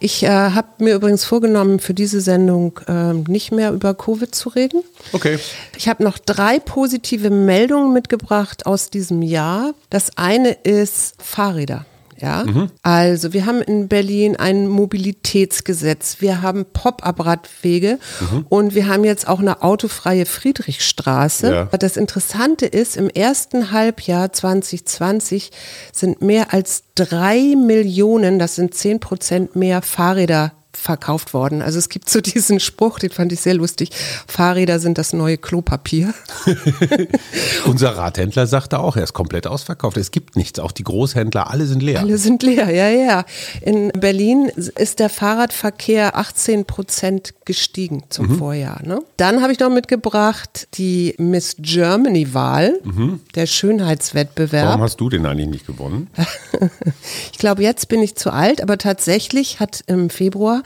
Ich 0.00 0.24
äh, 0.24 0.28
habe 0.28 0.66
mir 0.78 0.94
übrigens 0.94 1.24
vorgenommen, 1.24 1.78
für 1.78 1.94
diese 1.94 2.20
Sendung 2.20 2.80
äh, 2.88 3.12
nicht 3.12 3.52
mehr 3.52 3.72
über 3.72 3.94
Covid 3.94 4.34
zu 4.34 4.48
reden. 4.48 4.82
Okay. 5.12 5.38
Ich 5.76 5.88
habe 5.88 6.02
noch 6.02 6.18
drei 6.18 6.58
positive 6.58 7.30
Meldungen 7.30 7.92
mitgebracht 7.92 8.66
aus 8.66 8.90
diesem 8.90 9.22
Jahr. 9.22 9.72
Das 9.90 10.18
eine 10.18 10.50
ist 10.50 11.14
Fahrräder. 11.22 11.86
Ja, 12.24 12.44
mhm. 12.44 12.70
also 12.82 13.34
wir 13.34 13.44
haben 13.44 13.60
in 13.60 13.88
Berlin 13.88 14.36
ein 14.36 14.66
Mobilitätsgesetz, 14.66 16.16
wir 16.20 16.40
haben 16.40 16.64
Pop-up-Radwege 16.64 17.98
mhm. 18.20 18.46
und 18.48 18.74
wir 18.74 18.88
haben 18.88 19.04
jetzt 19.04 19.28
auch 19.28 19.40
eine 19.40 19.62
autofreie 19.62 20.24
Friedrichstraße. 20.24 21.52
Ja. 21.52 21.64
Das 21.78 21.98
Interessante 21.98 22.64
ist, 22.64 22.96
im 22.96 23.10
ersten 23.10 23.72
Halbjahr 23.72 24.32
2020 24.32 25.50
sind 25.92 26.22
mehr 26.22 26.54
als 26.54 26.84
drei 26.94 27.56
Millionen, 27.56 28.38
das 28.38 28.54
sind 28.54 28.72
zehn 28.72 29.00
Prozent 29.00 29.54
mehr 29.54 29.82
Fahrräder 29.82 30.52
verkauft 30.76 31.34
worden. 31.34 31.62
Also 31.62 31.78
es 31.78 31.88
gibt 31.88 32.08
so 32.08 32.20
diesen 32.20 32.60
Spruch, 32.60 32.98
den 32.98 33.10
fand 33.10 33.32
ich 33.32 33.40
sehr 33.40 33.54
lustig. 33.54 33.90
Fahrräder 34.26 34.78
sind 34.78 34.98
das 34.98 35.12
neue 35.12 35.38
Klopapier. 35.38 36.14
Unser 37.66 37.96
Radhändler 37.96 38.46
sagte 38.46 38.78
auch, 38.78 38.96
er 38.96 39.04
ist 39.04 39.12
komplett 39.12 39.46
ausverkauft. 39.46 39.96
Es 39.96 40.10
gibt 40.10 40.36
nichts. 40.36 40.58
Auch 40.58 40.72
die 40.72 40.84
Großhändler, 40.84 41.50
alle 41.50 41.66
sind 41.66 41.82
leer. 41.82 42.00
Alle 42.00 42.18
sind 42.18 42.42
leer, 42.42 42.70
ja, 42.70 42.88
ja. 42.88 43.24
In 43.60 43.90
Berlin 43.92 44.50
ist 44.56 44.98
der 44.98 45.08
Fahrradverkehr 45.08 46.16
18 46.16 46.64
Prozent 46.64 47.34
gestiegen 47.44 48.04
zum 48.08 48.28
mhm. 48.28 48.38
Vorjahr. 48.38 48.80
Ne? 48.84 49.00
Dann 49.16 49.42
habe 49.42 49.52
ich 49.52 49.60
noch 49.60 49.70
mitgebracht 49.70 50.68
die 50.74 51.14
Miss 51.18 51.56
Germany-Wahl, 51.58 52.80
mhm. 52.82 53.20
der 53.34 53.46
Schönheitswettbewerb. 53.46 54.66
Warum 54.68 54.82
hast 54.82 55.00
du 55.00 55.08
den 55.08 55.26
eigentlich 55.26 55.48
nicht 55.48 55.66
gewonnen? 55.66 56.08
ich 57.32 57.38
glaube, 57.38 57.62
jetzt 57.62 57.88
bin 57.88 58.02
ich 58.02 58.16
zu 58.16 58.32
alt, 58.32 58.60
aber 58.60 58.78
tatsächlich 58.78 59.60
hat 59.60 59.82
im 59.86 60.10
Februar 60.10 60.62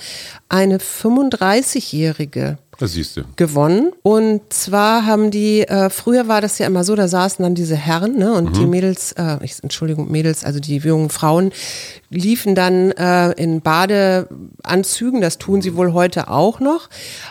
eine 0.48 0.78
35-Jährige 0.78 2.58
gewonnen. 3.34 3.90
Und 4.02 4.52
zwar 4.52 5.04
haben 5.04 5.32
die, 5.32 5.62
äh, 5.62 5.90
früher 5.90 6.28
war 6.28 6.40
das 6.40 6.58
ja 6.58 6.66
immer 6.66 6.84
so, 6.84 6.94
da 6.94 7.08
saßen 7.08 7.42
dann 7.42 7.56
diese 7.56 7.74
Herren 7.74 8.16
ne, 8.16 8.32
und 8.32 8.50
mhm. 8.50 8.52
die 8.52 8.66
Mädels, 8.66 9.12
äh, 9.12 9.38
ich, 9.42 9.60
Entschuldigung, 9.62 10.10
Mädels, 10.10 10.44
also 10.44 10.60
die 10.60 10.76
jungen 10.76 11.10
Frauen, 11.10 11.50
liefen 12.08 12.54
dann 12.54 12.92
äh, 12.92 13.32
in 13.32 13.62
Badeanzügen, 13.62 15.20
das 15.20 15.38
tun 15.38 15.60
sie 15.60 15.74
wohl 15.74 15.92
heute 15.92 16.28
auch 16.28 16.60
noch. 16.60 16.88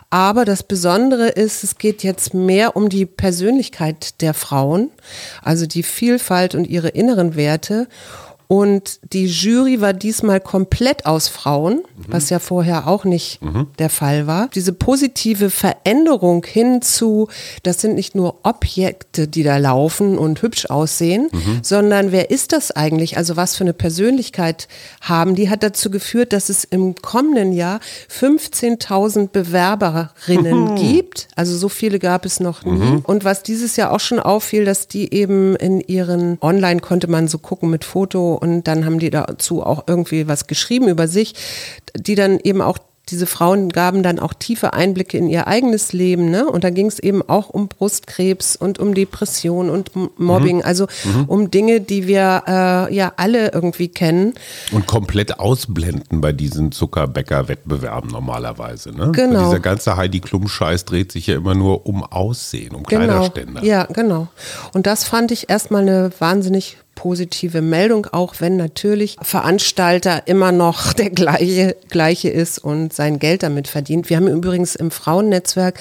Aber 0.09 0.43
das 0.43 0.63
Besondere 0.63 1.29
ist, 1.29 1.63
es 1.63 1.77
geht 1.77 2.03
jetzt 2.03 2.33
mehr 2.33 2.75
um 2.75 2.89
die 2.89 3.05
Persönlichkeit 3.05 4.21
der 4.21 4.33
Frauen, 4.33 4.91
also 5.41 5.65
die 5.65 5.83
Vielfalt 5.83 6.55
und 6.55 6.67
ihre 6.67 6.89
inneren 6.89 7.37
Werte. 7.37 7.87
Und 8.47 8.99
die 9.11 9.25
Jury 9.25 9.81
war 9.81 9.91
diesmal 9.91 10.39
komplett 10.39 11.05
aus 11.05 11.27
Frauen, 11.27 11.83
mhm. 11.97 12.05
was 12.07 12.29
ja 12.29 12.39
vorher 12.39 12.87
auch 12.87 13.03
nicht 13.03 13.41
mhm. 13.41 13.67
der 13.77 13.89
Fall 13.89 14.25
war. 14.25 14.47
Diese 14.55 14.71
positive 14.71 15.49
Veränderung 15.49 16.45
hin 16.45 16.81
zu, 16.81 17.27
das 17.63 17.81
sind 17.81 17.95
nicht 17.95 18.15
nur 18.15 18.39
Objekte, 18.43 19.27
die 19.27 19.43
da 19.43 19.57
laufen 19.57 20.17
und 20.17 20.41
hübsch 20.41 20.67
aussehen, 20.67 21.27
mhm. 21.33 21.59
sondern 21.61 22.13
wer 22.13 22.31
ist 22.31 22.53
das 22.53 22.71
eigentlich? 22.71 23.17
Also 23.17 23.35
was 23.35 23.57
für 23.57 23.65
eine 23.65 23.73
Persönlichkeit 23.73 24.69
haben 25.01 25.35
die, 25.35 25.49
hat 25.49 25.61
dazu 25.61 25.91
geführt, 25.91 26.31
dass 26.31 26.47
es 26.47 26.63
im 26.63 26.95
kommenden 26.95 27.51
Jahr 27.51 27.81
15.000 28.09 29.27
Bewerberinnen 29.27 30.75
gibt. 30.75 31.27
Also 31.35 31.57
so 31.57 31.67
viele 31.67 31.99
gab 31.99 32.25
es 32.25 32.39
noch 32.39 32.63
nie. 32.63 32.71
Mhm. 32.71 32.99
Und 32.99 33.25
was 33.25 33.43
dieses 33.43 33.75
Jahr 33.75 33.91
auch 33.91 33.99
schon 33.99 34.21
auffiel, 34.21 34.63
dass 34.63 34.87
die 34.87 35.13
eben 35.13 35.57
in 35.57 35.81
ihren, 35.81 36.37
online 36.41 36.79
konnte 36.79 37.07
man 37.07 37.27
so 37.27 37.39
gucken 37.39 37.69
mit 37.69 37.83
Foto 37.83 38.36
und 38.37 38.63
dann 38.63 38.85
haben 38.85 38.99
die 38.99 39.09
dazu 39.09 39.63
auch 39.63 39.83
irgendwie 39.87 40.27
was 40.27 40.47
geschrieben 40.47 40.87
über 40.87 41.07
sich, 41.07 41.35
die 41.95 42.15
dann 42.15 42.39
eben 42.39 42.61
auch 42.61 42.77
diese 43.09 43.25
Frauen 43.25 43.69
gaben 43.69 44.03
dann 44.03 44.19
auch 44.19 44.33
tiefe 44.33 44.73
Einblicke 44.73 45.17
in 45.17 45.29
ihr 45.29 45.47
eigenes 45.47 45.93
Leben, 45.93 46.29
ne? 46.29 46.49
Und 46.49 46.63
da 46.63 46.69
ging 46.69 46.87
es 46.87 46.99
eben 46.99 47.27
auch 47.27 47.49
um 47.49 47.67
Brustkrebs 47.67 48.55
und 48.55 48.79
um 48.79 48.93
Depression 48.93 49.69
und 49.69 49.91
Mobbing, 50.19 50.57
mhm. 50.57 50.63
also 50.63 50.87
mhm. 51.03 51.25
um 51.25 51.51
Dinge, 51.51 51.81
die 51.81 52.07
wir 52.07 52.43
äh, 52.47 52.93
ja 52.93 53.13
alle 53.17 53.51
irgendwie 53.53 53.87
kennen. 53.87 54.33
Und 54.71 54.87
komplett 54.87 55.39
ausblenden 55.39 56.21
bei 56.21 56.33
diesen 56.33 56.71
Zuckerbäcker-Wettbewerben 56.71 58.09
normalerweise, 58.09 58.91
ne? 58.91 59.11
Genau. 59.13 59.39
Weil 59.39 59.45
dieser 59.45 59.59
ganze 59.59 59.95
Heidi 59.95 60.19
Klum-Scheiß 60.19 60.85
dreht 60.85 61.11
sich 61.11 61.27
ja 61.27 61.35
immer 61.35 61.55
nur 61.55 61.85
um 61.85 62.03
Aussehen, 62.03 62.75
um 62.75 62.83
genau. 62.83 63.05
Kleiderständer. 63.05 63.63
Ja, 63.63 63.85
genau. 63.85 64.27
Und 64.73 64.87
das 64.87 65.03
fand 65.03 65.31
ich 65.31 65.49
erstmal 65.49 65.83
eine 65.83 66.11
wahnsinnig 66.19 66.77
positive 66.97 67.61
Meldung, 67.61 68.07
auch 68.11 68.35
wenn 68.39 68.57
natürlich 68.57 69.17
Veranstalter 69.21 70.27
immer 70.27 70.51
noch 70.51 70.93
der 70.93 71.11
gleiche, 71.11 71.77
gleiche 71.89 72.29
ist 72.29 72.57
und 72.57 72.91
sein 72.91 73.19
Geld 73.19 73.43
damit 73.43 73.67
verdient. 73.69 74.09
Wir 74.09 74.17
haben 74.17 74.27
übrigens 74.27 74.75
im 74.75 74.91
Frauennetzwerk 74.91 75.79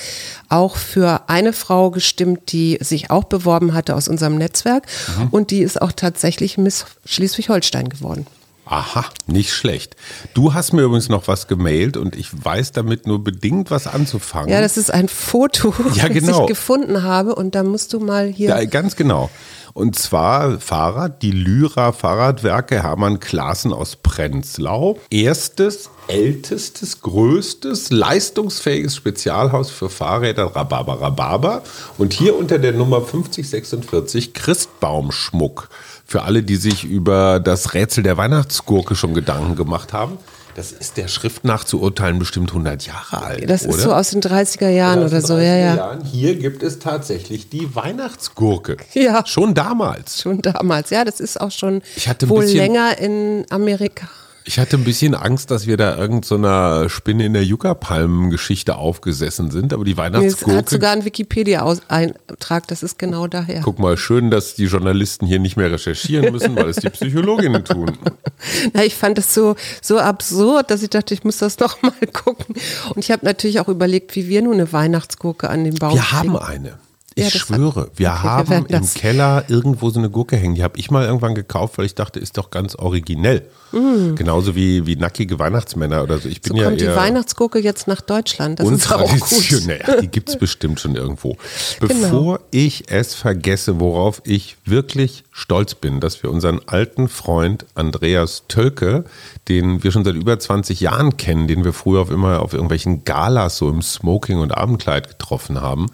auch 0.50 0.76
für 0.76 1.28
eine 1.28 1.54
Frau 1.54 1.90
gestimmt, 1.90 2.52
die 2.52 2.78
sich 2.80 3.10
auch 3.10 3.24
beworben 3.24 3.74
hatte 3.74 3.96
aus 3.96 4.08
unserem 4.08 4.36
Netzwerk 4.36 4.86
mhm. 5.18 5.28
und 5.30 5.50
die 5.50 5.62
ist 5.62 5.80
auch 5.80 5.92
tatsächlich 5.92 6.58
Miss 6.58 6.84
Schleswig-Holstein 7.06 7.88
geworden. 7.88 8.26
Aha, 8.68 9.04
nicht 9.28 9.52
schlecht. 9.52 9.94
Du 10.34 10.52
hast 10.52 10.72
mir 10.72 10.82
übrigens 10.82 11.08
noch 11.08 11.28
was 11.28 11.46
gemailt 11.46 11.96
und 11.96 12.16
ich 12.16 12.28
weiß 12.44 12.72
damit 12.72 13.06
nur 13.06 13.22
bedingt 13.22 13.70
was 13.70 13.86
anzufangen. 13.86 14.50
Ja, 14.50 14.60
das 14.60 14.76
ist 14.76 14.92
ein 14.92 15.08
Foto, 15.08 15.72
ja, 15.94 16.08
genau. 16.08 16.26
das 16.32 16.40
ich 16.40 16.46
gefunden 16.48 17.04
habe 17.04 17.36
und 17.36 17.54
da 17.54 17.62
musst 17.62 17.92
du 17.92 18.00
mal 18.00 18.26
hier. 18.26 18.48
Ja, 18.48 18.64
ganz 18.64 18.96
genau. 18.96 19.30
Und 19.76 19.94
zwar 19.94 20.58
Fahrrad, 20.58 21.20
die 21.20 21.32
Lyra 21.32 21.92
Fahrradwerke 21.92 22.82
Hermann 22.82 23.20
Klaassen 23.20 23.74
aus 23.74 23.96
Prenzlau. 23.96 24.98
Erstes, 25.10 25.90
ältestes, 26.08 27.02
größtes, 27.02 27.90
leistungsfähiges 27.90 28.96
Spezialhaus 28.96 29.70
für 29.70 29.90
Fahrräder 29.90 30.56
Rhabarber 30.56 31.02
Rhabarber. 31.02 31.62
Und 31.98 32.14
hier 32.14 32.38
unter 32.38 32.58
der 32.58 32.72
Nummer 32.72 33.02
5046 33.02 34.32
Christbaumschmuck. 34.32 35.68
Für 36.06 36.22
alle, 36.22 36.42
die 36.42 36.56
sich 36.56 36.84
über 36.84 37.38
das 37.38 37.74
Rätsel 37.74 38.02
der 38.02 38.16
Weihnachtsgurke 38.16 38.96
schon 38.96 39.12
Gedanken 39.12 39.56
gemacht 39.56 39.92
haben. 39.92 40.16
Das 40.56 40.72
ist 40.72 40.96
der 40.96 41.06
Schrift 41.08 41.44
nach 41.44 41.64
zu 41.64 41.82
urteilen 41.82 42.18
bestimmt 42.18 42.48
100 42.48 42.86
Jahre 42.86 43.22
alt. 43.22 43.50
Das 43.50 43.60
ist 43.62 43.74
oder? 43.74 43.82
so 43.82 43.92
aus 43.92 44.08
den 44.08 44.22
30er 44.22 44.70
Jahren 44.70 45.04
oder, 45.04 45.20
so, 45.20 45.36
ja, 45.36 45.54
ja. 45.54 45.76
Jahren. 45.76 46.02
Hier 46.02 46.34
gibt 46.36 46.62
es 46.62 46.78
tatsächlich 46.78 47.50
die 47.50 47.74
Weihnachtsgurke. 47.74 48.78
Ja. 48.94 49.26
Schon 49.26 49.52
damals. 49.52 50.22
Schon 50.22 50.40
damals, 50.40 50.88
ja, 50.88 51.04
das 51.04 51.20
ist 51.20 51.38
auch 51.38 51.50
schon 51.50 51.82
wohl 52.22 52.44
länger 52.44 52.96
in 52.98 53.44
Amerika. 53.50 54.08
Ich 54.48 54.60
hatte 54.60 54.76
ein 54.76 54.84
bisschen 54.84 55.16
Angst, 55.16 55.50
dass 55.50 55.66
wir 55.66 55.76
da 55.76 55.96
irgendeiner 55.96 56.84
so 56.84 56.88
Spinne 56.88 57.26
in 57.26 57.32
der 57.32 57.44
Yucca-Palmen-Geschichte 57.44 58.76
aufgesessen 58.76 59.50
sind, 59.50 59.72
aber 59.72 59.84
die 59.84 59.96
Weihnachtsgurke. 59.96 60.52
Es 60.52 60.56
hat 60.56 60.70
sogar 60.70 60.92
einen 60.92 61.04
Wikipedia-Eintrag, 61.04 62.68
das 62.68 62.84
ist 62.84 62.96
genau 62.96 63.26
daher. 63.26 63.62
Guck 63.62 63.80
mal, 63.80 63.96
schön, 63.96 64.30
dass 64.30 64.54
die 64.54 64.66
Journalisten 64.66 65.26
hier 65.26 65.40
nicht 65.40 65.56
mehr 65.56 65.72
recherchieren 65.72 66.32
müssen, 66.32 66.54
weil 66.54 66.68
es 66.68 66.76
die 66.76 66.90
Psychologinnen 66.90 67.64
tun. 67.64 67.98
Na, 68.72 68.84
ich 68.84 68.94
fand 68.94 69.18
es 69.18 69.34
so, 69.34 69.56
so 69.82 69.98
absurd, 69.98 70.70
dass 70.70 70.80
ich 70.84 70.90
dachte, 70.90 71.12
ich 71.12 71.24
muss 71.24 71.38
das 71.38 71.56
doch 71.56 71.82
mal 71.82 71.92
gucken. 72.12 72.54
Und 72.90 72.98
ich 72.98 73.10
habe 73.10 73.26
natürlich 73.26 73.58
auch 73.58 73.68
überlegt, 73.68 74.14
wie 74.14 74.28
wir 74.28 74.42
nun 74.42 74.54
eine 74.54 74.72
Weihnachtsgurke 74.72 75.50
an 75.50 75.64
den 75.64 75.74
Baum 75.74 75.94
Wir 75.94 76.12
haben 76.12 76.36
eine. 76.36 76.78
Ich 77.18 77.32
ja, 77.32 77.40
schwöre, 77.40 77.90
wir 77.96 78.10
okay, 78.10 78.18
haben 78.18 78.68
wir 78.68 78.78
im 78.78 78.92
Keller 78.92 79.44
irgendwo 79.48 79.88
so 79.88 79.98
eine 79.98 80.10
Gurke 80.10 80.36
hängen. 80.36 80.54
Die 80.54 80.62
habe 80.62 80.78
ich 80.78 80.90
mal 80.90 81.06
irgendwann 81.06 81.34
gekauft, 81.34 81.78
weil 81.78 81.86
ich 81.86 81.94
dachte, 81.94 82.20
ist 82.20 82.36
doch 82.36 82.50
ganz 82.50 82.74
originell. 82.76 83.48
Mm. 83.72 84.16
Genauso 84.16 84.54
wie, 84.54 84.86
wie 84.86 84.96
nackige 84.96 85.38
Weihnachtsmänner 85.38 86.02
oder 86.02 86.18
so. 86.18 86.28
Ich 86.28 86.42
bin 86.42 86.52
so 86.52 86.58
ja 86.58 86.68
kommt 86.68 86.82
eher 86.82 86.90
die 86.90 86.96
Weihnachtsgurke 86.96 87.58
jetzt 87.58 87.88
nach 87.88 88.02
Deutschland. 88.02 88.60
Das 88.60 88.68
ist 88.68 88.92
auch 88.92 89.10
gut. 89.10 89.62
Naja, 89.66 90.02
die 90.02 90.08
gibt 90.08 90.28
es 90.28 90.36
bestimmt 90.38 90.78
schon 90.78 90.94
irgendwo. 90.94 91.38
Genau. 91.80 91.94
Bevor 91.94 92.36
genau. 92.36 92.48
ich 92.50 92.90
es 92.90 93.14
vergesse, 93.14 93.80
worauf 93.80 94.20
ich 94.24 94.58
wirklich 94.66 95.24
stolz 95.32 95.74
bin, 95.74 96.00
dass 96.00 96.22
wir 96.22 96.30
unseren 96.30 96.60
alten 96.66 97.08
Freund 97.08 97.64
Andreas 97.74 98.44
Tölke, 98.46 99.04
den 99.48 99.82
wir 99.82 99.90
schon 99.90 100.04
seit 100.04 100.16
über 100.16 100.38
20 100.38 100.80
Jahren 100.80 101.16
kennen, 101.16 101.48
den 101.48 101.64
wir 101.64 101.72
früher 101.72 102.02
auf 102.02 102.10
immer 102.10 102.42
auf 102.42 102.52
irgendwelchen 102.52 103.04
Galas 103.04 103.56
so 103.56 103.70
im 103.70 103.80
Smoking 103.80 104.38
und 104.38 104.56
Abendkleid 104.56 105.08
getroffen 105.08 105.62
haben, 105.62 105.86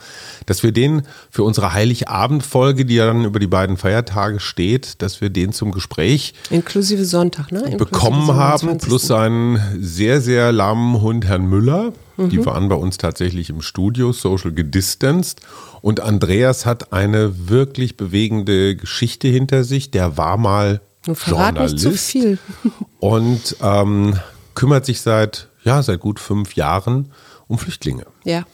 dass 0.46 0.64
wir 0.64 0.72
den 0.72 1.02
für 1.30 1.42
unsere 1.44 1.72
Heiligabendfolge, 1.72 2.84
die 2.84 2.96
ja 2.96 3.06
dann 3.06 3.24
über 3.24 3.38
die 3.38 3.46
beiden 3.46 3.76
Feiertage 3.76 4.40
steht, 4.40 5.02
dass 5.02 5.20
wir 5.20 5.30
den 5.30 5.52
zum 5.52 5.72
Gespräch 5.72 6.34
inklusive 6.50 7.04
Sonntag, 7.04 7.52
ne? 7.52 7.60
Inklusive 7.60 7.84
bekommen 7.84 8.34
haben, 8.34 8.78
plus 8.78 9.06
seinen 9.06 9.60
sehr, 9.80 10.20
sehr 10.20 10.52
lahmen 10.52 11.00
Hund 11.00 11.24
Herrn 11.26 11.46
Müller. 11.46 11.92
Mhm. 12.16 12.28
Die 12.30 12.44
waren 12.44 12.68
bei 12.68 12.76
uns 12.76 12.98
tatsächlich 12.98 13.50
im 13.50 13.62
Studio, 13.62 14.12
social 14.12 14.52
gedistanced. 14.52 15.40
Und 15.80 16.00
Andreas 16.00 16.66
hat 16.66 16.92
eine 16.92 17.48
wirklich 17.48 17.96
bewegende 17.96 18.76
Geschichte 18.76 19.28
hinter 19.28 19.64
sich. 19.64 19.90
Der 19.90 20.16
war 20.16 20.36
mal 20.36 20.80
Journalist 21.06 21.74
nicht 21.74 21.82
zu 21.82 21.92
viel. 21.92 22.38
und 23.00 23.56
ähm, 23.62 24.18
kümmert 24.54 24.86
sich 24.86 25.00
seit 25.00 25.48
ja 25.64 25.82
seit 25.82 26.00
gut 26.00 26.20
fünf 26.20 26.54
Jahren 26.54 27.10
um 27.48 27.58
Flüchtlinge. 27.58 28.06
Ja. 28.24 28.44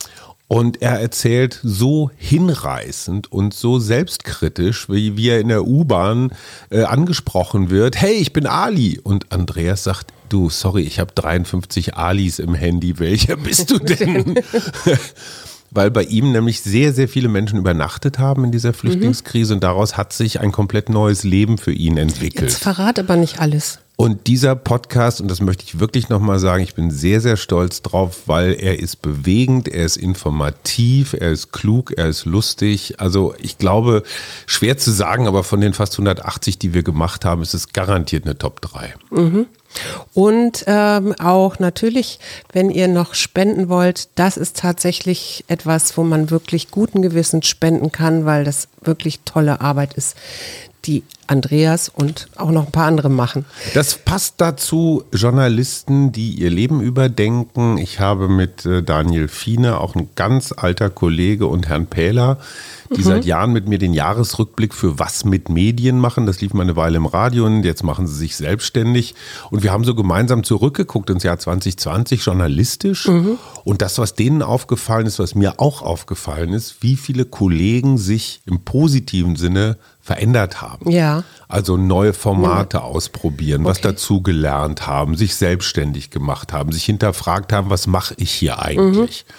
Und 0.48 0.80
er 0.80 0.98
erzählt 0.98 1.60
so 1.62 2.10
hinreißend 2.16 3.30
und 3.30 3.52
so 3.52 3.78
selbstkritisch, 3.78 4.88
wie, 4.88 5.16
wie 5.16 5.28
er 5.28 5.40
in 5.40 5.48
der 5.48 5.66
U-Bahn 5.66 6.32
äh, 6.70 6.84
angesprochen 6.84 7.68
wird. 7.68 8.00
Hey, 8.00 8.14
ich 8.14 8.32
bin 8.32 8.46
Ali. 8.46 8.98
Und 8.98 9.30
Andreas 9.30 9.84
sagt, 9.84 10.10
du, 10.30 10.48
sorry, 10.48 10.82
ich 10.82 11.00
habe 11.00 11.12
53 11.14 11.96
Alis 11.96 12.38
im 12.38 12.54
Handy. 12.54 12.98
Welcher 12.98 13.36
bist 13.36 13.70
du 13.70 13.78
denn? 13.78 14.40
Weil 15.70 15.90
bei 15.90 16.04
ihm 16.04 16.32
nämlich 16.32 16.62
sehr, 16.62 16.94
sehr 16.94 17.08
viele 17.08 17.28
Menschen 17.28 17.58
übernachtet 17.58 18.18
haben 18.18 18.44
in 18.44 18.52
dieser 18.52 18.72
Flüchtlingskrise 18.72 19.52
mhm. 19.52 19.56
und 19.58 19.64
daraus 19.64 19.98
hat 19.98 20.14
sich 20.14 20.40
ein 20.40 20.50
komplett 20.50 20.88
neues 20.88 21.24
Leben 21.24 21.58
für 21.58 21.72
ihn 21.72 21.98
entwickelt. 21.98 22.50
Jetzt 22.50 22.62
verrat 22.62 22.98
aber 22.98 23.16
nicht 23.16 23.38
alles. 23.38 23.80
Und 24.00 24.28
dieser 24.28 24.54
Podcast, 24.54 25.20
und 25.20 25.28
das 25.28 25.40
möchte 25.40 25.64
ich 25.64 25.80
wirklich 25.80 26.08
nochmal 26.08 26.38
sagen, 26.38 26.62
ich 26.62 26.76
bin 26.76 26.92
sehr, 26.92 27.20
sehr 27.20 27.36
stolz 27.36 27.82
drauf, 27.82 28.20
weil 28.26 28.52
er 28.52 28.78
ist 28.78 29.02
bewegend, 29.02 29.66
er 29.66 29.84
ist 29.84 29.96
informativ, 29.96 31.14
er 31.14 31.32
ist 31.32 31.50
klug, 31.50 31.94
er 31.96 32.06
ist 32.06 32.24
lustig. 32.24 33.00
Also 33.00 33.34
ich 33.42 33.58
glaube, 33.58 34.04
schwer 34.46 34.78
zu 34.78 34.92
sagen, 34.92 35.26
aber 35.26 35.42
von 35.42 35.60
den 35.60 35.74
fast 35.74 35.94
180, 35.94 36.60
die 36.60 36.74
wir 36.74 36.84
gemacht 36.84 37.24
haben, 37.24 37.42
ist 37.42 37.54
es 37.54 37.72
garantiert 37.72 38.24
eine 38.24 38.38
Top 38.38 38.60
3. 38.60 38.94
Mhm. 39.10 39.46
Und 40.14 40.62
ähm, 40.68 41.16
auch 41.18 41.58
natürlich, 41.58 42.20
wenn 42.52 42.70
ihr 42.70 42.86
noch 42.86 43.14
spenden 43.14 43.68
wollt, 43.68 44.10
das 44.14 44.36
ist 44.36 44.56
tatsächlich 44.56 45.44
etwas, 45.48 45.96
wo 45.96 46.04
man 46.04 46.30
wirklich 46.30 46.70
guten 46.70 47.02
Gewissens 47.02 47.48
spenden 47.48 47.90
kann, 47.90 48.24
weil 48.24 48.44
das 48.44 48.68
wirklich 48.80 49.22
tolle 49.24 49.60
Arbeit 49.60 49.94
ist, 49.94 50.16
die 50.84 51.02
Andreas 51.28 51.88
und 51.88 52.28
auch 52.36 52.50
noch 52.50 52.66
ein 52.66 52.72
paar 52.72 52.86
andere 52.86 53.08
machen. 53.08 53.44
Das 53.74 53.96
passt 53.96 54.34
dazu, 54.38 55.04
Journalisten, 55.12 56.12
die 56.12 56.30
ihr 56.30 56.50
Leben 56.50 56.80
überdenken. 56.80 57.78
Ich 57.78 58.00
habe 58.00 58.28
mit 58.28 58.64
äh, 58.66 58.82
Daniel 58.82 59.28
Fiene, 59.28 59.80
auch 59.80 59.94
ein 59.94 60.08
ganz 60.16 60.52
alter 60.56 60.90
Kollege, 60.90 61.46
und 61.46 61.68
Herrn 61.68 61.86
Pähler, 61.86 62.38
die 62.94 63.00
mhm. 63.00 63.04
seit 63.04 63.24
Jahren 63.24 63.52
mit 63.52 63.68
mir 63.68 63.78
den 63.78 63.92
Jahresrückblick 63.92 64.74
für 64.74 64.98
Was 64.98 65.24
mit 65.24 65.48
Medien 65.48 65.98
machen. 65.98 66.26
Das 66.26 66.40
lief 66.40 66.54
mal 66.54 66.62
eine 66.62 66.76
Weile 66.76 66.96
im 66.96 67.06
Radio 67.06 67.44
und 67.46 67.64
jetzt 67.64 67.84
machen 67.84 68.06
sie 68.06 68.14
sich 68.14 68.36
selbstständig. 68.36 69.14
Und 69.50 69.62
wir 69.62 69.72
haben 69.72 69.84
so 69.84 69.94
gemeinsam 69.94 70.44
zurückgeguckt 70.44 71.10
ins 71.10 71.22
Jahr 71.22 71.38
2020, 71.38 72.24
journalistisch. 72.24 73.08
Mhm. 73.08 73.38
Und 73.64 73.82
das, 73.82 73.98
was 73.98 74.14
denen 74.14 74.42
aufgefallen 74.42 75.06
ist, 75.06 75.18
was 75.18 75.34
mir 75.34 75.60
auch 75.60 75.82
aufgefallen 75.82 76.52
ist, 76.52 76.82
wie 76.82 76.96
viele 76.96 77.24
Kollegen 77.24 77.98
sich 77.98 78.40
im 78.46 78.60
positiven 78.60 79.36
Sinne 79.36 79.76
verändert 80.00 80.62
haben. 80.62 80.90
Ja. 80.90 81.17
Also 81.48 81.76
neue 81.76 82.12
Formate 82.12 82.78
ja. 82.78 82.82
ausprobieren, 82.82 83.62
okay. 83.62 83.70
was 83.70 83.80
dazu 83.80 84.22
gelernt 84.22 84.86
haben, 84.86 85.16
sich 85.16 85.34
selbstständig 85.34 86.10
gemacht 86.10 86.52
haben, 86.52 86.72
sich 86.72 86.84
hinterfragt 86.84 87.52
haben, 87.52 87.70
was 87.70 87.86
mache 87.86 88.14
ich 88.18 88.30
hier 88.30 88.60
eigentlich? 88.60 89.24
Mhm. 89.26 89.32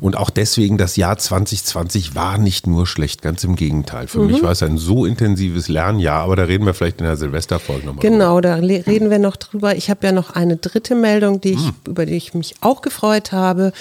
Und 0.00 0.16
auch 0.16 0.30
deswegen, 0.30 0.78
das 0.78 0.96
Jahr 0.96 1.18
2020 1.18 2.14
war 2.14 2.38
nicht 2.38 2.66
nur 2.66 2.86
schlecht, 2.86 3.22
ganz 3.22 3.44
im 3.44 3.56
Gegenteil. 3.56 4.06
Für 4.06 4.20
mhm. 4.20 4.26
mich 4.28 4.42
war 4.42 4.52
es 4.52 4.62
ein 4.62 4.78
so 4.78 5.04
intensives 5.04 5.68
Lernjahr, 5.68 6.22
aber 6.22 6.36
da 6.36 6.44
reden 6.44 6.66
wir 6.66 6.74
vielleicht 6.74 7.00
in 7.00 7.06
der 7.06 7.16
Silvesterfolge 7.16 7.86
nochmal. 7.86 8.02
Genau, 8.02 8.40
drüber. 8.40 8.60
da 8.60 8.90
reden 8.90 9.10
wir 9.10 9.18
noch 9.18 9.36
drüber. 9.36 9.74
Ich 9.76 9.90
habe 9.90 10.06
ja 10.06 10.12
noch 10.12 10.30
eine 10.30 10.56
dritte 10.56 10.94
Meldung, 10.94 11.40
die 11.40 11.52
ich, 11.52 11.64
mhm. 11.64 11.74
über 11.86 12.06
die 12.06 12.14
ich 12.14 12.34
mich 12.34 12.54
auch 12.60 12.82
gefreut 12.82 13.32
habe. 13.32 13.72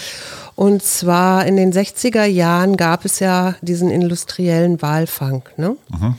Und 0.60 0.84
zwar 0.84 1.46
in 1.46 1.56
den 1.56 1.72
60er 1.72 2.26
Jahren 2.26 2.76
gab 2.76 3.06
es 3.06 3.20
ja 3.20 3.56
diesen 3.62 3.90
industriellen 3.90 4.82
Walfang. 4.82 5.44
Ne? 5.56 5.78
Mhm. 5.90 6.16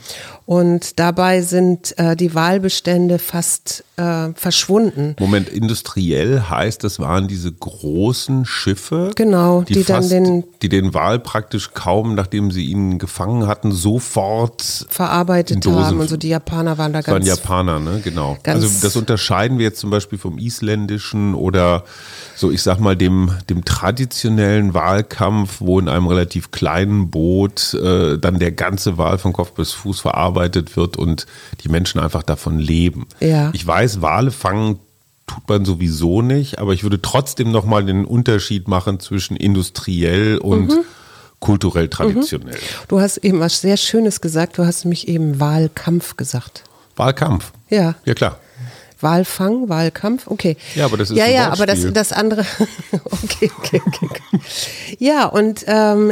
Und 0.47 0.99
dabei 0.99 1.43
sind 1.43 1.97
äh, 1.99 2.15
die 2.15 2.33
Walbestände 2.33 3.19
fast 3.19 3.83
äh, 3.97 4.29
verschwunden. 4.33 5.15
Moment, 5.19 5.47
industriell 5.47 6.41
heißt, 6.49 6.83
das 6.83 6.99
waren 6.99 7.27
diese 7.27 7.51
großen 7.51 8.45
Schiffe, 8.45 9.11
genau, 9.15 9.61
die, 9.61 9.75
die 9.75 9.80
fast, 9.83 10.11
dann 10.11 10.23
den, 10.23 10.43
die 10.61 10.69
den 10.69 10.93
Wal 10.93 11.19
praktisch 11.19 11.71
kaum, 11.73 12.15
nachdem 12.15 12.51
sie 12.51 12.65
ihn 12.65 12.99
gefangen 12.99 13.47
hatten, 13.47 13.71
sofort 13.71 14.85
verarbeitet 14.89 15.65
haben. 15.65 15.99
Und 15.99 16.09
so 16.09 16.17
die 16.17 16.29
Japaner 16.29 16.77
waren 16.77 16.93
da 16.93 17.01
ganz. 17.01 17.13
Waren 17.13 17.25
Japaner, 17.25 17.79
ne? 17.79 18.01
Genau. 18.03 18.37
Also 18.45 18.67
das 18.81 18.95
unterscheiden 18.95 19.57
wir 19.57 19.65
jetzt 19.65 19.79
zum 19.79 19.89
Beispiel 19.89 20.17
vom 20.17 20.37
isländischen 20.37 21.35
oder 21.35 21.83
so, 22.35 22.51
ich 22.51 22.61
sag 22.61 22.79
mal 22.79 22.95
dem 22.95 23.31
dem 23.49 23.65
traditionellen 23.65 24.73
Wahlkampf, 24.73 25.57
wo 25.59 25.79
in 25.79 25.89
einem 25.89 26.07
relativ 26.07 26.51
kleinen 26.51 27.09
Boot 27.09 27.73
äh, 27.73 28.17
dann 28.17 28.39
der 28.39 28.51
ganze 28.51 28.97
Wal 28.97 29.17
von 29.17 29.33
Kopf 29.33 29.51
bis 29.51 29.71
Fuß 29.73 29.99
verarbeitet 29.99 30.75
wird 30.75 30.97
und 30.97 31.25
die 31.63 31.69
Menschen 31.69 31.99
einfach 31.99 32.23
davon 32.23 32.59
leben. 32.59 33.07
Ja. 33.19 33.51
Ich 33.53 33.65
weiß, 33.65 34.01
Wale 34.01 34.31
fangen 34.31 34.79
tut 35.31 35.47
man 35.47 35.65
sowieso 35.65 36.21
nicht, 36.21 36.59
aber 36.59 36.73
ich 36.73 36.83
würde 36.83 37.01
trotzdem 37.01 37.51
nochmal 37.51 37.85
den 37.85 38.03
Unterschied 38.05 38.67
machen 38.67 38.99
zwischen 38.99 39.37
industriell 39.37 40.37
und 40.37 40.69
mhm. 40.69 40.83
kulturell 41.39 41.87
traditionell. 41.87 42.55
Mhm. 42.55 42.87
Du 42.89 42.99
hast 42.99 43.17
eben 43.17 43.39
was 43.39 43.61
sehr 43.61 43.77
Schönes 43.77 44.19
gesagt, 44.19 44.57
du 44.57 44.65
hast 44.65 44.83
mich 44.85 45.07
eben 45.07 45.39
Wahlkampf 45.39 46.17
gesagt. 46.17 46.63
Wahlkampf? 46.97 47.53
Ja. 47.69 47.95
Ja, 48.03 48.13
klar. 48.13 48.39
Wahlfang, 48.99 49.69
Wahlkampf, 49.69 50.27
okay. 50.27 50.57
Ja, 50.75 50.85
aber 50.85 50.97
das 50.97 51.09
ist 51.09 51.17
Ja, 51.17 51.27
ja, 51.27 51.49
aber 51.49 51.65
das, 51.65 51.91
das 51.93 52.11
andere, 52.11 52.45
okay, 53.23 53.49
okay, 53.57 53.81
okay. 53.85 54.21
ja, 54.99 55.25
und 55.25 55.63
ähm, 55.65 56.11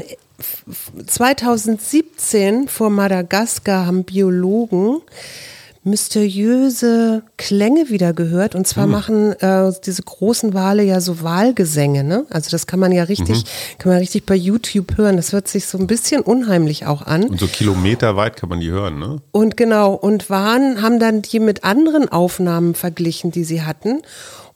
2017 1.06 2.68
vor 2.68 2.90
Madagaskar 2.90 3.86
haben 3.86 4.06
Biologen 4.06 5.02
mysteriöse 5.84 7.24
Klänge 7.38 7.90
wieder 7.90 8.14
gehört. 8.14 8.56
Und 8.56 8.68
zwar 8.68 8.86
mhm. 8.86 8.92
machen 8.92 9.32
äh, 9.40 9.72
diese 9.86 10.04
großen 10.04 10.54
Wale 10.54 10.84
ja 10.84 11.02
so 11.02 11.22
Wahlgesänge. 11.22 12.04
Ne? 12.04 12.26
Also 12.30 12.50
das 12.50 12.68
kann 12.68 12.80
man 12.80 12.92
ja 12.92 13.04
richtig, 13.04 13.44
mhm. 13.44 13.78
kann 13.78 13.92
man 13.92 14.00
richtig 14.00 14.26
bei 14.26 14.36
YouTube 14.36 14.98
hören. 14.98 15.18
Das 15.18 15.32
hört 15.34 15.48
sich 15.48 15.66
so 15.66 15.78
ein 15.78 15.88
bisschen 15.88 16.22
unheimlich 16.22 16.86
auch 16.86 17.02
an. 17.02 17.24
Und 17.26 17.40
so 17.40 17.48
kilometerweit 17.48 18.36
kann 18.36 18.50
man 18.50 18.60
die 18.60 18.70
hören, 18.70 19.00
ne? 19.00 19.22
Und 19.32 19.58
genau. 19.58 19.94
Und 19.94 20.30
waren, 20.30 20.82
haben 20.82 21.00
dann 21.00 21.22
die 21.22 21.40
mit 21.40 21.64
anderen 21.64 22.10
Aufnahmen 22.10 22.76
verglichen, 22.76 23.32
die 23.32 23.44
sie 23.44 23.64
hatten 23.64 24.02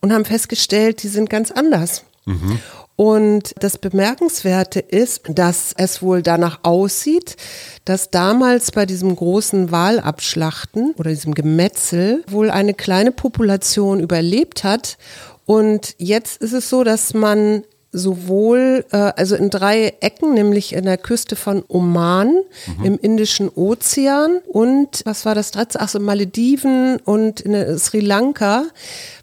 und 0.02 0.12
haben 0.12 0.26
festgestellt, 0.26 1.04
die 1.04 1.08
sind 1.08 1.30
ganz 1.30 1.52
anders. 1.52 2.04
Mhm. 2.26 2.60
Und 2.96 3.56
das 3.60 3.80
Bemerkenswerte 3.80 4.80
ist, 4.80 5.24
dass 5.28 5.74
es 5.76 6.02
wohl 6.04 6.22
danach 6.22 6.60
aussieht, 6.62 7.38
dass 7.86 8.12
damals 8.12 8.72
bei 8.72 8.86
diesem 8.86 9.16
großen 9.16 9.72
Wahlabschlachten 9.72 10.94
oder 10.98 11.10
diesem 11.10 11.34
Gemetzel 11.34 12.24
wohl 12.28 12.52
eine 12.52 12.76
kleine 12.76 13.12
Population 13.12 14.00
überlebt 14.00 14.64
hat. 14.64 14.98
Und 15.46 15.96
jetzt 15.98 16.42
ist 16.42 16.54
es 16.54 16.70
so, 16.70 16.84
dass 16.84 17.14
man 17.14 17.64
sowohl, 17.94 18.86
äh, 18.92 18.98
also 18.98 19.36
in 19.36 19.50
drei 19.50 19.94
Ecken, 20.02 20.34
nämlich 20.34 20.74
in 20.74 20.86
der 20.86 20.98
Küste 20.98 21.36
von 21.36 21.64
Oman, 21.68 22.34
mhm. 22.78 22.86
im 22.86 23.00
Indischen 23.00 23.50
Ozean 23.50 24.40
und, 24.48 25.02
was 25.06 25.26
war 25.26 25.36
das 25.36 25.52
dritte? 25.52 25.80
Achso, 25.80 26.00
Malediven 26.00 26.98
und 27.06 27.40
in 27.42 27.78
Sri 27.78 28.00
Lanka, 28.00 28.66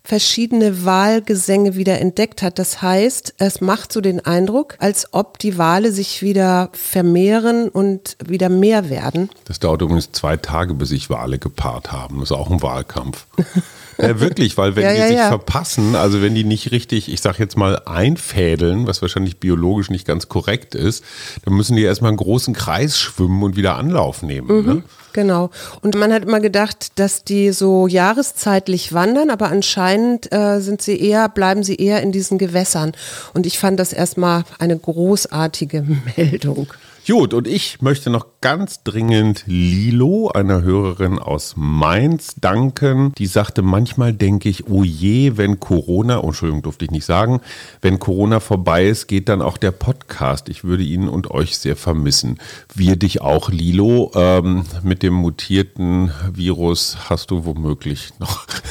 verschiedene 0.04 0.84
Wahlgesänge 0.84 1.76
wieder 1.76 2.00
entdeckt 2.00 2.42
hat. 2.42 2.58
Das 2.58 2.80
heißt, 2.80 3.34
es 3.38 3.60
macht 3.60 3.92
so 3.92 4.00
den 4.00 4.24
Eindruck, 4.24 4.76
als 4.78 5.12
ob 5.12 5.38
die 5.38 5.58
Wale 5.58 5.92
sich 5.92 6.22
wieder 6.22 6.70
vermehren 6.72 7.68
und 7.68 8.16
wieder 8.24 8.48
mehr 8.48 8.88
werden. 8.88 9.30
Das 9.44 9.58
dauert 9.58 9.82
übrigens 9.82 10.12
zwei 10.12 10.36
Tage, 10.36 10.74
bis 10.74 10.88
sich 10.88 11.10
Wale 11.10 11.38
gepaart 11.38 11.92
haben. 11.92 12.20
Das 12.20 12.30
ist 12.30 12.36
auch 12.36 12.50
ein 12.50 12.62
Wahlkampf. 12.62 13.26
Ja, 14.00 14.20
wirklich, 14.20 14.56
weil 14.56 14.76
wenn 14.76 14.84
Ja, 14.84 14.92
die 14.92 14.98
ja, 14.98 15.08
sich 15.08 15.20
verpassen, 15.20 15.94
also 15.94 16.22
wenn 16.22 16.34
die 16.34 16.44
nicht 16.44 16.70
richtig, 16.72 17.12
ich 17.12 17.20
sag 17.20 17.38
jetzt 17.38 17.56
mal, 17.56 17.82
einfädeln, 17.86 18.86
was 18.86 19.02
wahrscheinlich 19.02 19.38
biologisch 19.38 19.90
nicht 19.90 20.06
ganz 20.06 20.28
korrekt 20.28 20.74
ist, 20.74 21.04
dann 21.44 21.54
müssen 21.54 21.76
die 21.76 21.82
erstmal 21.82 22.08
einen 22.08 22.16
großen 22.16 22.54
Kreis 22.54 22.98
schwimmen 22.98 23.42
und 23.42 23.56
wieder 23.56 23.76
Anlauf 23.76 24.22
nehmen. 24.22 24.66
Ne? 24.66 24.82
Genau. 25.12 25.50
Und 25.82 25.96
man 25.96 26.12
hat 26.12 26.24
immer 26.24 26.40
gedacht, 26.40 26.98
dass 26.98 27.24
die 27.24 27.52
so 27.52 27.86
jahreszeitlich 27.86 28.92
wandern, 28.92 29.30
aber 29.30 29.48
anscheinend 29.48 30.32
äh, 30.32 30.60
sind 30.60 30.82
sie 30.82 31.00
eher, 31.00 31.28
bleiben 31.28 31.62
sie 31.62 31.76
eher 31.76 32.02
in 32.02 32.12
diesen 32.12 32.38
Gewässern. 32.38 32.92
Und 33.34 33.46
ich 33.46 33.58
fand 33.58 33.80
das 33.80 33.92
erstmal 33.92 34.44
eine 34.58 34.78
großartige 34.78 35.84
Meldung. 36.16 36.68
Gut, 37.06 37.34
und 37.34 37.48
ich 37.48 37.80
möchte 37.80 38.10
noch 38.10 38.26
ganz 38.42 38.82
dringend 38.84 39.44
Lilo, 39.46 40.30
einer 40.30 40.62
Hörerin 40.62 41.18
aus 41.18 41.54
Mainz, 41.56 42.36
danken. 42.40 43.12
Die 43.18 43.26
sagte, 43.26 43.60
manchmal 43.60 44.14
denke 44.14 44.48
ich, 44.48 44.66
oh 44.68 44.82
je, 44.82 45.36
wenn 45.36 45.60
Corona, 45.60 46.22
oh, 46.22 46.28
Entschuldigung, 46.28 46.62
durfte 46.62 46.86
ich 46.86 46.90
nicht 46.90 47.04
sagen, 47.04 47.40
wenn 47.82 47.98
Corona 47.98 48.40
vorbei 48.40 48.86
ist, 48.86 49.08
geht 49.08 49.28
dann 49.28 49.42
auch 49.42 49.58
der 49.58 49.72
Podcast. 49.72 50.48
Ich 50.48 50.64
würde 50.64 50.82
ihn 50.82 51.06
und 51.08 51.30
euch 51.30 51.58
sehr 51.58 51.76
vermissen. 51.76 52.38
Wir 52.74 52.96
dich 52.96 53.20
auch, 53.20 53.50
Lilo. 53.50 54.10
Ähm, 54.14 54.64
mit 54.82 55.02
dem 55.02 55.14
mutierten 55.14 56.10
Virus 56.32 56.96
hast 57.10 57.30
du 57.30 57.44
womöglich 57.44 58.10
noch 58.18 58.46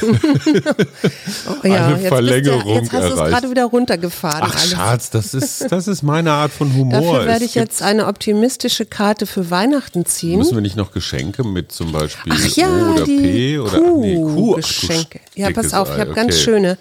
Oh, 1.62 1.66
ja, 1.66 1.86
Eine 1.86 1.98
jetzt, 1.98 2.08
Verlängerung 2.08 2.62
du, 2.62 2.80
jetzt 2.80 2.92
hast 2.92 3.10
du 3.10 3.22
es 3.22 3.30
gerade 3.30 3.50
wieder 3.50 3.64
runtergefahren. 3.64 4.42
Ach, 4.44 4.54
alles. 4.54 4.70
Schatz, 4.70 5.10
das 5.10 5.34
ist, 5.34 5.70
das 5.70 5.88
ist 5.88 6.02
meine 6.02 6.32
Art 6.32 6.52
von 6.52 6.74
Humor. 6.74 7.00
Dafür 7.00 7.26
werde 7.26 7.44
ich 7.44 7.54
jetzt 7.54 7.82
eine 7.82 8.06
optimistische 8.06 8.86
Karte 8.86 9.26
für 9.26 9.50
Weihnachten 9.60 10.06
ziehen. 10.06 10.38
Müssen 10.38 10.54
wir 10.54 10.62
nicht 10.62 10.76
noch 10.76 10.92
Geschenke 10.92 11.44
mit 11.44 11.70
zum 11.70 11.92
Beispiel 11.92 12.32
Ach 12.34 12.56
ja, 12.56 12.66
O 12.68 12.92
oder 12.94 13.04
P 13.04 13.58
oder 13.58 13.78
Kuh 13.78 14.00
nee, 14.00 14.16
Kuh? 14.16 14.52
Ach, 14.54 14.56
Geschenke. 14.56 15.20
Ja, 15.34 15.48
dickes 15.48 15.70
pass 15.70 15.74
auf, 15.74 15.92
ich 15.92 16.00
habe 16.00 16.14
ganz 16.14 16.34
okay. 16.34 16.40
Mhm. 16.40 16.44
schöne. 16.44 16.78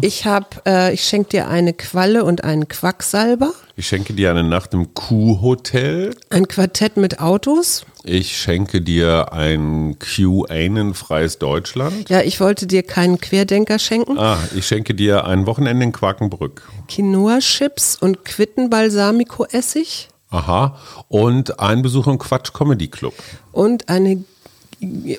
Ich 0.00 0.24
habe, 0.24 0.46
äh, 0.66 0.94
ich 0.94 1.04
schenke 1.04 1.28
dir 1.30 1.48
eine 1.48 1.74
Qualle 1.74 2.24
und 2.24 2.42
einen 2.44 2.68
Quacksalber, 2.68 3.52
Ich 3.76 3.86
schenke 3.88 4.14
dir 4.14 4.30
eine 4.30 4.42
Nacht 4.44 4.72
im 4.72 4.94
Kuhhotel. 4.94 6.14
ein 6.30 6.48
Quartett 6.48 6.96
mit 6.96 7.20
Autos. 7.20 7.84
Ich 8.04 8.38
schenke 8.40 8.80
dir 8.80 9.32
ein 9.32 9.96
QAnon-freies 9.98 11.38
Deutschland. 11.38 12.08
Ja, 12.08 12.22
ich 12.22 12.40
wollte 12.40 12.66
dir 12.66 12.82
keinen 12.82 13.20
Querdenker 13.20 13.78
schenken. 13.78 14.16
Ah, 14.18 14.38
ich 14.54 14.66
schenke 14.66 14.94
dir 14.94 15.26
ein 15.26 15.44
Wochenende 15.46 15.84
in 15.84 15.92
Quakenbrück. 15.92 16.62
Quinoa-Chips 16.88 17.96
und 18.00 18.24
Quittenbalsamico-Essig 18.24 20.08
Aha. 20.30 20.76
Und 21.08 21.60
ein 21.60 21.82
Besuch 21.82 22.06
im 22.06 22.18
Quatsch 22.18 22.52
Comedy 22.52 22.88
Club. 22.88 23.14
und 23.52 23.88
eine, 23.88 24.24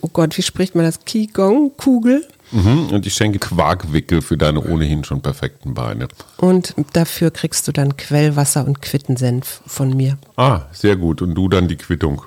oh 0.01 0.09
Gott, 0.11 0.37
wie 0.37 0.41
spricht 0.41 0.75
man 0.75 0.85
das? 0.85 0.99
Qigong-Kugel. 1.05 2.27
Mhm. 2.51 2.87
Und 2.91 3.05
ich 3.05 3.13
schenke 3.13 3.39
Quarkwickel 3.39 4.21
für 4.21 4.37
deine 4.37 4.61
ohnehin 4.63 5.03
schon 5.03 5.21
perfekten 5.21 5.73
Beine. 5.73 6.07
Und 6.37 6.73
dafür 6.93 7.29
kriegst 7.31 7.67
du 7.67 7.73
dann 7.73 7.97
Quellwasser 7.97 8.65
und 8.65 8.81
Quittensenf 8.81 9.61
von 9.65 9.95
mir. 9.95 10.17
Ah, 10.37 10.61
sehr 10.71 10.95
gut. 10.95 11.21
Und 11.21 11.35
du 11.35 11.49
dann 11.49 11.67
die 11.67 11.75
Quittung. 11.75 12.21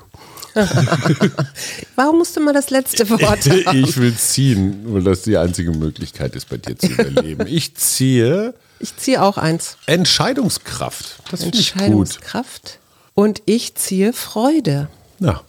Warum 1.95 2.17
musst 2.19 2.35
du 2.35 2.41
mal 2.41 2.53
das 2.53 2.69
letzte 2.69 3.09
Wort 3.09 3.21
haben? 3.49 3.83
ich 3.83 3.97
will 3.97 4.13
ziehen, 4.15 4.81
weil 4.85 5.03
das 5.03 5.21
die 5.23 5.37
einzige 5.37 5.71
Möglichkeit 5.71 6.35
ist, 6.35 6.49
bei 6.49 6.57
dir 6.57 6.77
zu 6.77 6.87
überleben. 6.87 7.45
Ich 7.51 7.75
ziehe 7.75 8.53
Ich 8.81 8.97
ziehe 8.97 9.21
auch 9.21 9.37
eins. 9.37 9.77
Entscheidungskraft. 9.85 11.21
Das 11.29 11.41
finde 11.43 11.57
ich 11.59 11.73
gut. 11.73 11.81
Entscheidungskraft. 11.81 12.79
Und 13.13 13.41
ich 13.45 13.75
ziehe 13.75 14.13
Freude. 14.13 14.89
Ja. 15.19 15.41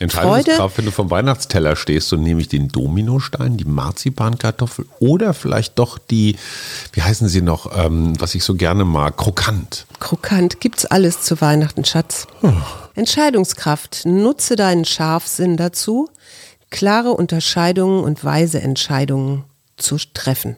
Entscheidungskraft, 0.00 0.78
wenn 0.78 0.84
du 0.84 0.90
vom 0.90 1.10
Weihnachtsteller 1.10 1.74
stehst 1.74 2.12
und 2.12 2.22
nehme 2.22 2.40
ich 2.40 2.48
den 2.48 2.68
Dominostein, 2.68 3.56
die 3.56 3.64
Marzipankartoffel 3.64 4.86
oder 5.00 5.34
vielleicht 5.34 5.78
doch 5.78 5.98
die, 5.98 6.36
wie 6.92 7.02
heißen 7.02 7.28
sie 7.28 7.42
noch, 7.42 7.76
ähm, 7.76 8.20
was 8.20 8.34
ich 8.34 8.44
so 8.44 8.54
gerne 8.54 8.84
mag, 8.84 9.16
krokant. 9.16 9.86
Krokant 9.98 10.60
gibt's 10.60 10.86
alles 10.86 11.22
zu 11.22 11.40
Weihnachten, 11.40 11.84
Schatz. 11.84 12.26
Entscheidungskraft. 12.94 14.02
Nutze 14.04 14.56
deinen 14.56 14.84
Scharfsinn 14.84 15.56
dazu, 15.56 16.08
klare 16.70 17.10
Unterscheidungen 17.10 18.04
und 18.04 18.24
weise 18.24 18.60
Entscheidungen 18.60 19.44
zu 19.76 19.96
treffen. 20.14 20.56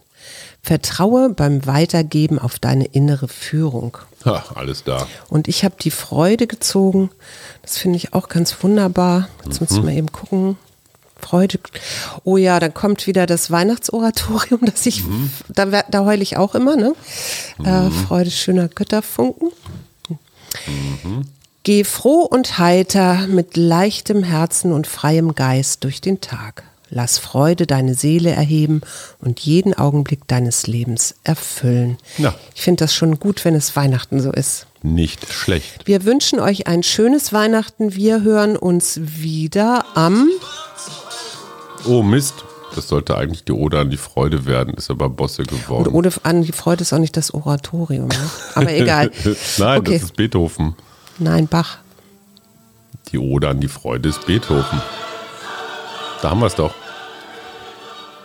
Vertraue 0.63 1.31
beim 1.31 1.67
Weitergeben 1.67 2.39
auf 2.39 2.59
deine 2.59 2.85
innere 2.87 3.29
Führung. 3.29 3.97
Ha, 4.25 4.45
alles 4.55 4.85
da. 4.85 5.07
Und 5.29 5.49
ich 5.49 5.65
habe 5.65 5.75
die 5.81 5.91
Freude 5.91 6.47
gezogen. 6.47 7.11
Das 7.63 7.79
finde 7.79 7.97
ich 7.97 8.13
auch 8.13 8.29
ganz 8.29 8.55
wunderbar. 8.63 9.29
Jetzt 9.47 9.61
muss 9.61 9.71
ich 9.71 9.83
mal 9.83 9.93
eben 9.95 10.13
gucken. 10.13 10.57
Freude. 11.19 11.59
Oh 12.25 12.37
ja, 12.37 12.61
dann 12.61 12.73
kommt 12.75 13.07
wieder 13.07 13.27
das 13.27 13.51
Weihnachtsoratorium, 13.51 14.61
das 14.65 14.85
ich, 14.87 15.03
da, 15.49 15.71
wer- 15.71 15.85
da 15.91 16.05
heule 16.05 16.23
ich 16.23 16.37
auch 16.37 16.55
immer, 16.55 16.77
ne? 16.77 16.95
Äh, 17.65 17.91
Freude 17.91 18.31
schöner 18.31 18.69
Götterfunken. 18.69 19.51
Geh 21.63 21.85
froh 21.85 22.23
und 22.23 22.59
heiter 22.59 23.27
mit 23.27 23.57
leichtem 23.57 24.23
Herzen 24.25 24.73
und 24.73 24.87
freiem 24.87 25.35
Geist 25.35 25.85
durch 25.85 26.01
den 26.01 26.21
Tag. 26.21 26.63
Lass 26.91 27.19
Freude 27.19 27.67
deine 27.67 27.95
Seele 27.95 28.31
erheben 28.31 28.81
und 29.21 29.41
jeden 29.41 29.75
Augenblick 29.75 30.27
deines 30.27 30.67
Lebens 30.67 31.15
erfüllen. 31.23 31.99
Ja. 32.19 32.35
Ich 32.55 32.63
finde 32.63 32.85
das 32.85 32.95
schon 32.95 33.21
gut, 33.21 33.45
wenn 33.45 33.55
es 33.55 33.77
Weihnachten 33.77 34.21
so 34.21 34.33
ist. 34.33 34.67
Nicht 34.83 35.33
schlecht. 35.33 35.87
Wir 35.87 36.05
wünschen 36.05 36.41
euch 36.41 36.67
ein 36.67 36.83
schönes 36.83 37.33
Weihnachten. 37.33 37.95
Wir 37.95 38.23
hören 38.23 38.57
uns 38.57 38.99
wieder 39.03 39.85
am. 39.95 40.29
Oh 41.87 42.03
Mist, 42.03 42.35
das 42.75 42.89
sollte 42.89 43.17
eigentlich 43.17 43.45
die 43.45 43.53
Ode 43.53 43.79
an 43.79 43.91
die 43.91 43.97
Freude 43.97 44.47
werden, 44.47 44.75
ist 44.75 44.91
aber 44.91 45.09
Bosse 45.09 45.43
Und 45.43 45.51
geworden. 45.51 45.93
ohne 45.93 46.11
an 46.25 46.43
die 46.43 46.53
Freude 46.53 46.83
ist 46.83 46.93
auch 46.93 46.99
nicht 46.99 47.17
das 47.17 47.33
Oratorium. 47.33 48.09
Ne? 48.09 48.31
Aber 48.55 48.73
egal. 48.73 49.11
Nein, 49.59 49.81
okay. 49.81 49.95
das 49.95 50.03
ist 50.05 50.17
Beethoven. 50.17 50.75
Nein, 51.19 51.47
Bach. 51.47 51.79
Die 53.13 53.19
Ode 53.19 53.49
an 53.49 53.61
die 53.61 53.69
Freude 53.69 54.09
ist 54.09 54.27
Beethoven. 54.27 54.81
Da 56.23 56.31
haben 56.31 56.41
wir 56.41 56.47
es 56.47 56.55
doch. 56.55 56.75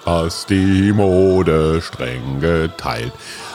Hast 0.06 0.50
die 0.52 0.94
Mode 0.94 1.82
streng 1.82 2.40
geteilt. 2.40 3.12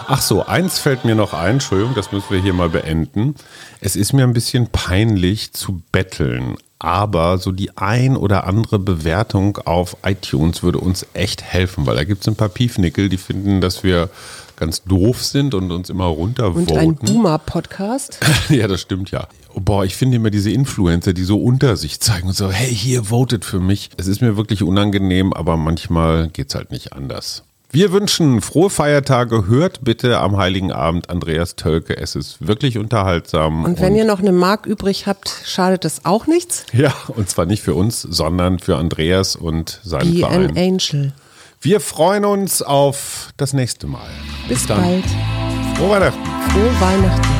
Ach 0.08 0.20
so, 0.20 0.44
eins 0.44 0.80
fällt 0.80 1.04
mir 1.04 1.14
noch 1.14 1.32
ein, 1.32 1.52
Entschuldigung, 1.52 1.94
das 1.94 2.10
müssen 2.10 2.30
wir 2.30 2.40
hier 2.42 2.52
mal 2.52 2.68
beenden. 2.68 3.36
Es 3.80 3.94
ist 3.94 4.12
mir 4.12 4.24
ein 4.24 4.32
bisschen 4.32 4.66
peinlich 4.66 5.52
zu 5.52 5.80
betteln, 5.92 6.56
aber 6.80 7.38
so 7.38 7.52
die 7.52 7.76
ein 7.76 8.16
oder 8.16 8.44
andere 8.48 8.80
Bewertung 8.80 9.58
auf 9.58 9.96
iTunes 10.04 10.64
würde 10.64 10.78
uns 10.80 11.06
echt 11.14 11.42
helfen, 11.44 11.86
weil 11.86 11.94
da 11.94 12.02
gibt 12.02 12.22
es 12.22 12.28
ein 12.28 12.34
paar 12.34 12.48
Piefnickel, 12.48 13.08
die 13.08 13.18
finden, 13.18 13.60
dass 13.60 13.84
wir 13.84 14.08
ganz 14.56 14.82
doof 14.82 15.24
sind 15.24 15.54
und 15.54 15.70
uns 15.70 15.88
immer 15.88 16.10
Und 16.10 16.40
runtervoten. 16.40 16.76
ein 16.78 16.94
Boomer-Podcast. 16.96 18.18
Ja, 18.48 18.66
das 18.66 18.80
stimmt 18.80 19.12
ja. 19.12 19.28
Boah, 19.54 19.84
ich 19.84 19.96
finde 19.96 20.16
immer 20.16 20.30
diese 20.30 20.50
Influencer, 20.50 21.12
die 21.12 21.24
so 21.24 21.38
unter 21.42 21.76
sich 21.76 22.00
zeigen 22.00 22.28
und 22.28 22.36
so, 22.36 22.50
hey, 22.50 22.72
hier, 22.74 23.04
votet 23.04 23.44
für 23.44 23.60
mich. 23.60 23.90
Es 23.96 24.06
ist 24.06 24.20
mir 24.20 24.36
wirklich 24.36 24.62
unangenehm, 24.62 25.32
aber 25.32 25.56
manchmal 25.56 26.28
geht's 26.28 26.54
halt 26.54 26.70
nicht 26.70 26.92
anders. 26.92 27.44
Wir 27.72 27.92
wünschen 27.92 28.40
frohe 28.40 28.68
Feiertage. 28.68 29.46
Hört 29.46 29.84
bitte 29.84 30.18
am 30.18 30.36
Heiligen 30.36 30.72
Abend 30.72 31.08
Andreas 31.08 31.54
Tölke. 31.54 31.96
Es 31.96 32.16
ist 32.16 32.44
wirklich 32.44 32.78
unterhaltsam. 32.78 33.64
Und 33.64 33.80
wenn 33.80 33.94
ihr 33.94 34.04
noch 34.04 34.18
eine 34.18 34.32
Mark 34.32 34.66
übrig 34.66 35.06
habt, 35.06 35.30
schadet 35.44 35.84
das 35.84 36.04
auch 36.04 36.26
nichts. 36.26 36.66
ja, 36.72 36.92
und 37.08 37.30
zwar 37.30 37.46
nicht 37.46 37.62
für 37.62 37.74
uns, 37.74 38.02
sondern 38.02 38.58
für 38.58 38.76
Andreas 38.76 39.36
und 39.36 39.80
seinen 39.84 40.14
Be 40.14 40.26
an 40.26 40.52
Verein. 40.52 40.58
Angel. 40.58 41.12
Wir 41.60 41.78
freuen 41.78 42.24
uns 42.24 42.60
auf 42.60 43.28
das 43.36 43.52
nächste 43.52 43.86
Mal. 43.86 44.08
Bis, 44.48 44.66
dann. 44.66 44.80
bald. 44.80 45.04
Frohe 45.76 45.90
Weihnachten. 45.90 46.24
Frohe 46.50 46.80
Weihnachten. 46.80 47.39